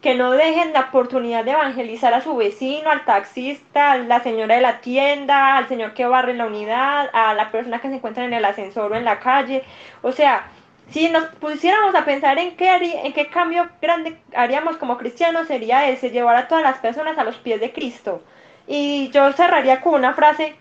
que 0.00 0.14
no 0.14 0.32
dejen 0.32 0.72
la 0.72 0.82
oportunidad 0.82 1.44
de 1.44 1.52
evangelizar 1.52 2.12
a 2.14 2.20
su 2.20 2.36
vecino, 2.36 2.90
al 2.90 3.04
taxista, 3.04 3.92
a 3.92 3.98
la 3.98 4.22
señora 4.22 4.54
de 4.54 4.60
la 4.60 4.80
tienda, 4.80 5.56
al 5.56 5.68
señor 5.68 5.94
que 5.94 6.06
barre 6.06 6.32
en 6.32 6.38
la 6.38 6.46
unidad, 6.46 7.10
a 7.12 7.34
la 7.34 7.50
persona 7.50 7.80
que 7.80 7.88
se 7.88 7.96
encuentra 7.96 8.24
en 8.24 8.32
el 8.32 8.44
ascensor 8.44 8.92
o 8.92 8.94
en 8.94 9.04
la 9.04 9.18
calle. 9.18 9.64
O 10.02 10.12
sea, 10.12 10.50
si 10.90 11.08
nos 11.10 11.24
pusiéramos 11.36 11.94
a 11.94 12.04
pensar 12.04 12.38
en 12.38 12.56
qué, 12.56 12.70
en 13.04 13.12
qué 13.12 13.28
cambio 13.28 13.68
grande 13.82 14.18
haríamos 14.34 14.76
como 14.76 14.98
cristianos, 14.98 15.48
sería 15.48 15.88
ese, 15.88 16.10
llevar 16.10 16.36
a 16.36 16.48
todas 16.48 16.62
las 16.62 16.78
personas 16.78 17.18
a 17.18 17.24
los 17.24 17.36
pies 17.36 17.60
de 17.60 17.72
Cristo. 17.72 18.22
Y 18.66 19.10
yo 19.10 19.32
cerraría 19.32 19.80
con 19.80 19.94
una 19.94 20.14
frase 20.14 20.54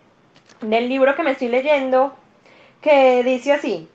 del 0.61 0.89
libro 0.89 1.15
que 1.15 1.23
me 1.23 1.31
estoy 1.31 1.49
leyendo 1.49 2.15
que 2.81 3.23
dice 3.23 3.53
así, 3.53 3.89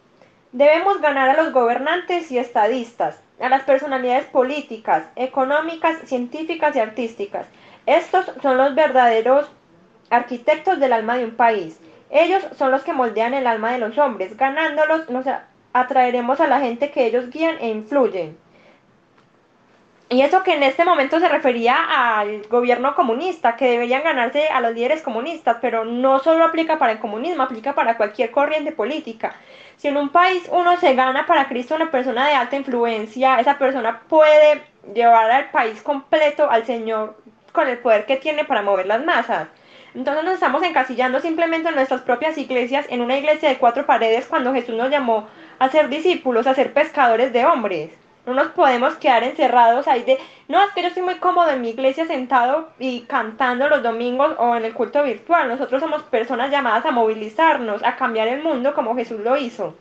debemos 0.53 1.01
ganar 1.01 1.31
a 1.31 1.43
los 1.43 1.53
gobernantes 1.53 2.31
y 2.31 2.39
estadistas, 2.39 3.21
a 3.41 3.49
las 3.49 3.63
personalidades 3.63 4.27
políticas, 4.27 5.05
económicas, 5.17 5.99
científicas 6.05 6.75
y 6.77 6.81
artísticas. 6.81 7.47
Estos 7.87 8.31
son 8.43 8.57
los 8.57 8.75
verdaderos 8.75 9.51
arquitectos 10.11 10.79
del 10.79 10.93
alma 10.93 11.17
de 11.17 11.25
un 11.25 11.37
país. 11.37 11.81
Ellos 12.11 12.43
son 12.57 12.73
los 12.73 12.83
que 12.83 12.93
moldean 12.93 13.35
el 13.35 13.47
alma 13.47 13.73
de 13.73 13.79
los 13.79 13.97
hombres. 13.97 14.37
Ganándolos 14.37 15.09
atraeremos 15.73 16.41
a 16.41 16.47
la 16.47 16.61
gente 16.61 16.91
que 16.91 17.07
ellos 17.07 17.31
guían 17.31 17.57
e 17.61 17.69
influyen. 17.69 18.37
Y 20.13 20.23
eso 20.23 20.43
que 20.43 20.55
en 20.55 20.65
este 20.65 20.85
momento 20.85 21.21
se 21.21 21.29
refería 21.29 21.77
al 22.19 22.43
gobierno 22.49 22.97
comunista, 22.97 23.55
que 23.55 23.71
deberían 23.71 24.03
ganarse 24.03 24.49
a 24.49 24.61
los 24.61 24.75
líderes 24.75 25.03
comunistas, 25.03 25.59
pero 25.61 25.85
no 25.85 26.19
solo 26.19 26.45
aplica 26.45 26.81
para 26.81 26.91
el 26.91 26.99
comunismo, 26.99 27.45
aplica 27.45 27.77
para 27.77 27.97
cualquier 27.97 28.33
corriente 28.33 28.73
política. 28.73 29.37
Si 29.77 29.87
en 29.87 29.97
un 29.97 30.09
país 30.09 30.49
uno 30.51 30.77
se 30.79 30.95
gana 30.95 31.27
para 31.27 31.47
Cristo 31.47 31.77
una 31.77 31.93
persona 31.93 32.27
de 32.27 32.35
alta 32.35 32.57
influencia, 32.57 33.39
esa 33.39 33.57
persona 33.57 34.01
puede 34.09 34.63
llevar 34.93 35.31
al 35.31 35.51
país 35.53 35.81
completo 35.81 36.51
al 36.51 36.67
Señor 36.67 37.17
con 37.53 37.69
el 37.69 37.79
poder 37.79 38.05
que 38.05 38.17
tiene 38.17 38.45
para 38.45 38.63
mover 38.63 38.87
las 38.87 39.05
masas. 39.05 39.47
Entonces 39.95 40.25
nos 40.25 40.35
estamos 40.35 40.63
encasillando 40.65 41.21
simplemente 41.21 41.69
en 41.69 41.77
nuestras 41.77 42.03
propias 42.03 42.37
iglesias, 42.37 42.85
en 42.91 43.01
una 43.01 43.17
iglesia 43.17 43.49
de 43.49 43.59
cuatro 43.59 43.87
paredes, 43.87 44.27
cuando 44.27 44.53
Jesús 44.53 44.75
nos 44.75 44.91
llamó 44.91 45.29
a 45.61 45.71
ser 45.71 45.89
discípulos, 45.89 46.47
a 46.47 46.55
ser 46.55 46.73
pescadores 46.73 47.33
de 47.33 47.45
hombres. 47.45 47.91
No 48.27 48.35
nos 48.35 48.49
podemos 48.49 48.97
quedar 48.97 49.25
encerrados 49.25 49.87
ahí 49.89 50.03
de, 50.03 50.19
no, 50.49 50.63
es 50.63 50.73
que 50.73 50.83
yo 50.83 50.89
estoy 50.89 51.03
muy 51.03 51.17
cómodo 51.19 51.51
en 51.51 51.61
mi 51.61 51.71
iglesia 51.71 52.07
sentado 52.07 52.71
y 52.79 53.03
cantando 53.03 53.69
los 53.69 53.83
domingos 53.83 54.35
o 54.39 54.57
en 54.57 54.65
el 54.65 54.75
culto 54.75 55.03
virtual. 55.03 55.49
Nosotros 55.49 55.81
somos 55.81 56.03
personas 56.05 56.51
llamadas 56.51 56.87
a 56.87 56.91
movilizarnos, 56.93 57.83
a 57.85 57.97
cambiar 57.97 58.29
el 58.29 58.43
mundo 58.43 58.75
como 58.75 58.97
Jesús 58.97 59.21
lo 59.21 59.37
hizo. 59.37 59.77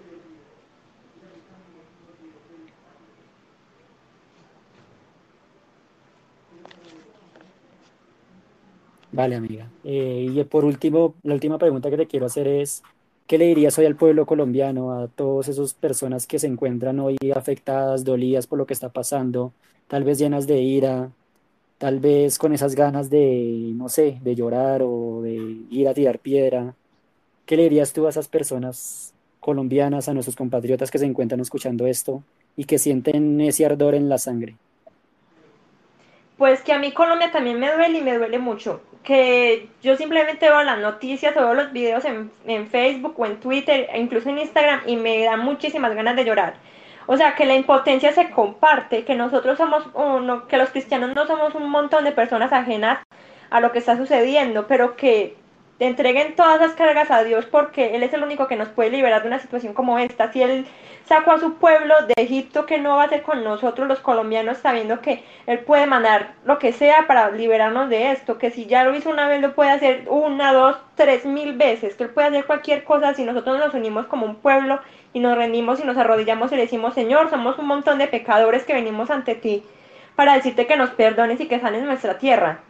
Vale, 9.11 9.35
amiga. 9.35 9.71
Eh, 9.83 10.27
y 10.29 10.43
por 10.43 10.65
último, 10.65 11.15
la 11.23 11.33
última 11.33 11.57
pregunta 11.57 11.89
que 11.89 11.97
te 11.97 12.07
quiero 12.07 12.25
hacer 12.27 12.47
es, 12.47 12.83
¿Qué 13.29 13.37
le 13.37 13.45
dirías 13.45 13.77
hoy 13.77 13.85
al 13.85 13.95
pueblo 13.95 14.25
colombiano, 14.25 14.91
a 14.91 15.07
todas 15.07 15.49
esas 15.49 15.75
personas 15.75 16.25
que 16.25 16.39
se 16.39 16.47
encuentran 16.47 16.99
hoy 16.99 17.15
afectadas, 17.35 18.03
dolidas 18.03 18.47
por 18.47 18.57
lo 18.57 18.65
que 18.65 18.73
está 18.73 18.89
pasando, 18.89 19.53
tal 19.87 20.03
vez 20.03 20.17
llenas 20.17 20.47
de 20.47 20.63
ira, 20.63 21.11
tal 21.77 21.99
vez 21.99 22.39
con 22.39 22.53
esas 22.53 22.73
ganas 22.73 23.11
de, 23.11 23.71
no 23.75 23.87
sé, 23.87 24.17
de 24.23 24.33
llorar 24.33 24.81
o 24.83 25.21
de 25.21 25.35
ir 25.69 25.87
a 25.87 25.93
tirar 25.93 26.17
piedra? 26.17 26.73
¿Qué 27.45 27.55
le 27.55 27.65
dirías 27.65 27.93
tú 27.93 28.07
a 28.07 28.09
esas 28.09 28.27
personas 28.27 29.13
colombianas, 29.39 30.09
a 30.09 30.15
nuestros 30.15 30.35
compatriotas 30.35 30.89
que 30.89 30.97
se 30.97 31.05
encuentran 31.05 31.39
escuchando 31.39 31.85
esto 31.85 32.23
y 32.57 32.63
que 32.63 32.79
sienten 32.79 33.41
ese 33.41 33.63
ardor 33.63 33.93
en 33.93 34.09
la 34.09 34.17
sangre? 34.17 34.55
Pues 36.39 36.61
que 36.61 36.71
a 36.71 36.79
mí 36.79 36.93
Colombia 36.93 37.33
también 37.33 37.59
me 37.59 37.69
duele 37.69 37.97
y 37.97 38.01
me 38.01 38.17
duele 38.17 38.39
mucho. 38.39 38.81
Que 39.03 39.67
yo 39.83 39.97
simplemente 39.97 40.47
veo 40.47 40.63
las 40.63 40.79
noticias 40.79 41.35
o 41.35 41.41
veo 41.41 41.53
los 41.53 41.73
videos 41.73 42.05
en, 42.05 42.31
Facebook 42.69 43.15
o 43.17 43.25
en 43.25 43.41
Twitter 43.41 43.89
e 43.91 43.99
incluso 43.99 44.29
en 44.29 44.39
Instagram 44.39 44.83
y 44.85 44.95
me 44.95 45.25
da 45.25 45.35
muchísimas 45.35 45.93
ganas 45.93 46.15
de 46.15 46.23
llorar. 46.23 46.53
O 47.07 47.17
sea, 47.17 47.35
que 47.35 47.45
la 47.45 47.55
impotencia 47.55 48.13
se 48.13 48.29
comparte, 48.29 49.03
que 49.03 49.15
nosotros 49.15 49.57
somos 49.57 49.83
uno, 49.93 50.47
que 50.47 50.55
los 50.55 50.69
cristianos 50.69 51.13
no 51.13 51.27
somos 51.27 51.55
un 51.55 51.69
montón 51.69 52.05
de 52.05 52.13
personas 52.13 52.53
ajenas 52.53 52.99
a 53.49 53.59
lo 53.59 53.73
que 53.73 53.79
está 53.79 53.97
sucediendo, 53.97 54.65
pero 54.65 54.95
que 54.95 55.35
entreguen 55.79 56.35
todas 56.35 56.59
las 56.59 56.73
cargas 56.73 57.09
a 57.09 57.23
Dios 57.23 57.45
porque 57.45 57.95
Él 57.95 58.03
es 58.03 58.13
el 58.13 58.23
único 58.23 58.47
que 58.47 58.57
nos 58.57 58.67
puede 58.69 58.89
liberar 58.89 59.21
de 59.21 59.29
una 59.29 59.39
situación 59.39 59.73
como 59.73 59.97
esta. 59.97 60.31
Si 60.31 60.41
Él 60.41 60.65
sacó 61.05 61.31
a 61.31 61.39
su 61.39 61.55
pueblo 61.55 61.95
de 62.05 62.13
Egipto, 62.17 62.65
que 62.65 62.77
no 62.77 62.97
va 62.97 63.03
a 63.03 63.05
hacer 63.05 63.23
con 63.23 63.43
nosotros 63.43 63.87
los 63.87 63.99
colombianos 63.99 64.57
sabiendo 64.57 65.01
que 65.01 65.23
Él 65.47 65.59
puede 65.59 65.87
mandar 65.87 66.33
lo 66.45 66.59
que 66.59 66.73
sea 66.73 67.07
para 67.07 67.31
liberarnos 67.31 67.89
de 67.89 68.11
esto? 68.11 68.37
Que 68.37 68.51
si 68.51 68.65
ya 68.65 68.83
lo 68.83 68.95
hizo 68.95 69.09
una 69.09 69.27
vez, 69.27 69.41
lo 69.41 69.55
puede 69.55 69.71
hacer 69.71 70.03
una, 70.07 70.53
dos, 70.53 70.77
tres 70.95 71.25
mil 71.25 71.53
veces, 71.53 71.95
que 71.95 72.03
Él 72.03 72.09
puede 72.09 72.27
hacer 72.27 72.45
cualquier 72.45 72.83
cosa 72.83 73.13
si 73.13 73.23
nosotros 73.23 73.57
nos 73.57 73.73
unimos 73.73 74.05
como 74.07 74.25
un 74.25 74.35
pueblo 74.35 74.81
y 75.13 75.19
nos 75.19 75.37
rendimos 75.37 75.79
y 75.79 75.83
nos 75.83 75.97
arrodillamos 75.97 76.51
y 76.51 76.55
le 76.55 76.63
decimos, 76.63 76.93
Señor, 76.93 77.29
somos 77.29 77.57
un 77.57 77.67
montón 77.67 77.97
de 77.97 78.07
pecadores 78.07 78.63
que 78.63 78.73
venimos 78.73 79.09
ante 79.09 79.35
ti 79.35 79.63
para 80.15 80.33
decirte 80.33 80.67
que 80.67 80.75
nos 80.75 80.89
perdones 80.91 81.39
y 81.39 81.47
que 81.47 81.59
sanes 81.59 81.83
nuestra 81.83 82.17
tierra. 82.17 82.63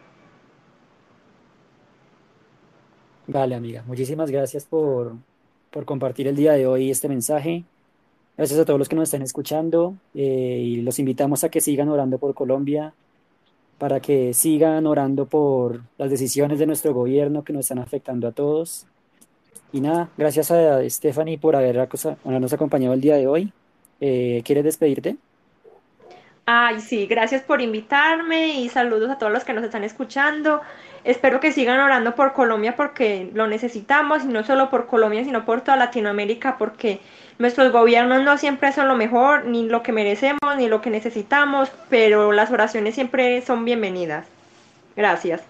Vale, 3.32 3.54
amiga. 3.54 3.84
Muchísimas 3.86 4.28
gracias 4.28 4.64
por, 4.64 5.14
por 5.70 5.84
compartir 5.84 6.26
el 6.26 6.34
día 6.34 6.54
de 6.54 6.66
hoy 6.66 6.90
este 6.90 7.08
mensaje. 7.08 7.62
Gracias 8.36 8.58
a 8.58 8.64
todos 8.64 8.76
los 8.76 8.88
que 8.88 8.96
nos 8.96 9.04
están 9.04 9.22
escuchando 9.22 9.94
eh, 10.16 10.60
y 10.60 10.82
los 10.82 10.98
invitamos 10.98 11.44
a 11.44 11.48
que 11.48 11.60
sigan 11.60 11.88
orando 11.88 12.18
por 12.18 12.34
Colombia, 12.34 12.92
para 13.78 14.00
que 14.00 14.34
sigan 14.34 14.84
orando 14.84 15.26
por 15.26 15.80
las 15.96 16.10
decisiones 16.10 16.58
de 16.58 16.66
nuestro 16.66 16.92
gobierno 16.92 17.44
que 17.44 17.52
nos 17.52 17.60
están 17.60 17.78
afectando 17.78 18.26
a 18.26 18.32
todos. 18.32 18.86
Y 19.72 19.80
nada, 19.80 20.08
gracias 20.18 20.50
a 20.50 20.82
Stephanie 20.90 21.38
por 21.38 21.54
haber, 21.54 21.88
habernos 22.24 22.52
acompañado 22.52 22.94
el 22.94 23.00
día 23.00 23.14
de 23.14 23.28
hoy. 23.28 23.52
Eh, 24.00 24.42
¿Quieres 24.44 24.64
despedirte? 24.64 25.18
Ay, 26.46 26.80
sí, 26.80 27.06
gracias 27.06 27.42
por 27.42 27.60
invitarme 27.60 28.58
y 28.58 28.68
saludos 28.70 29.08
a 29.08 29.18
todos 29.18 29.30
los 29.30 29.44
que 29.44 29.52
nos 29.52 29.62
están 29.62 29.84
escuchando. 29.84 30.60
Espero 31.04 31.40
que 31.40 31.52
sigan 31.52 31.80
orando 31.80 32.14
por 32.14 32.32
Colombia 32.32 32.76
porque 32.76 33.30
lo 33.34 33.46
necesitamos 33.46 34.24
y 34.24 34.28
no 34.28 34.44
solo 34.44 34.70
por 34.70 34.86
Colombia, 34.86 35.24
sino 35.24 35.44
por 35.44 35.62
toda 35.62 35.76
Latinoamérica 35.76 36.58
porque 36.58 37.00
nuestros 37.38 37.72
gobiernos 37.72 38.22
no 38.22 38.36
siempre 38.38 38.72
son 38.72 38.88
lo 38.88 38.96
mejor, 38.96 39.46
ni 39.46 39.66
lo 39.66 39.82
que 39.82 39.92
merecemos, 39.92 40.56
ni 40.56 40.68
lo 40.68 40.80
que 40.80 40.90
necesitamos, 40.90 41.70
pero 41.88 42.32
las 42.32 42.50
oraciones 42.50 42.94
siempre 42.94 43.40
son 43.42 43.64
bienvenidas. 43.64 44.26
Gracias. 44.96 45.42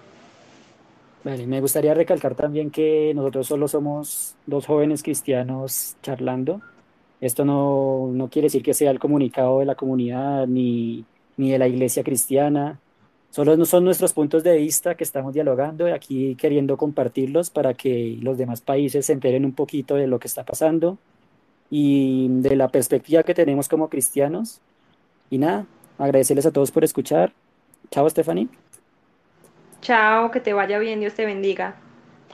Vale, 1.24 1.46
me 1.46 1.60
gustaría 1.60 1.92
recalcar 1.94 2.34
también 2.34 2.70
que 2.70 3.12
nosotros 3.14 3.46
solo 3.46 3.68
somos 3.68 4.36
dos 4.46 4.66
jóvenes 4.66 5.02
cristianos 5.02 5.96
charlando 6.02 6.62
esto 7.20 7.44
no, 7.44 8.10
no 8.12 8.28
quiere 8.28 8.46
decir 8.46 8.62
que 8.62 8.74
sea 8.74 8.90
el 8.90 8.98
comunicado 8.98 9.60
de 9.60 9.66
la 9.66 9.74
comunidad 9.74 10.46
ni, 10.46 11.04
ni 11.36 11.50
de 11.50 11.58
la 11.58 11.68
iglesia 11.68 12.02
cristiana. 12.02 12.80
Solo 13.30 13.56
no 13.56 13.64
son 13.64 13.84
nuestros 13.84 14.12
puntos 14.12 14.42
de 14.42 14.56
vista 14.56 14.96
que 14.96 15.04
estamos 15.04 15.32
dialogando 15.32 15.88
y 15.88 15.92
aquí 15.92 16.34
queriendo 16.34 16.76
compartirlos 16.76 17.50
para 17.50 17.74
que 17.74 18.18
los 18.20 18.36
demás 18.36 18.60
países 18.60 19.06
se 19.06 19.12
enteren 19.12 19.44
un 19.44 19.52
poquito 19.52 19.94
de 19.94 20.08
lo 20.08 20.18
que 20.18 20.26
está 20.26 20.44
pasando 20.44 20.98
y 21.70 22.26
de 22.28 22.56
la 22.56 22.68
perspectiva 22.68 23.22
que 23.22 23.34
tenemos 23.34 23.68
como 23.68 23.88
cristianos. 23.88 24.60
Y 25.30 25.38
nada, 25.38 25.66
agradecerles 25.96 26.46
a 26.46 26.50
todos 26.50 26.72
por 26.72 26.82
escuchar. 26.82 27.32
Chao, 27.90 28.10
Stephanie. 28.10 28.48
Chao, 29.80 30.30
que 30.30 30.40
te 30.40 30.52
vaya 30.52 30.78
bien, 30.78 31.00
Dios 31.00 31.14
te 31.14 31.24
bendiga. 31.24 31.76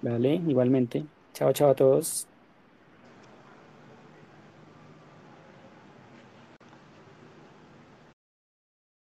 Vale, 0.00 0.35
igualmente. 0.46 1.04
Chao, 1.35 1.52
chao 1.52 1.70
a 1.70 1.74
todos. 1.74 2.26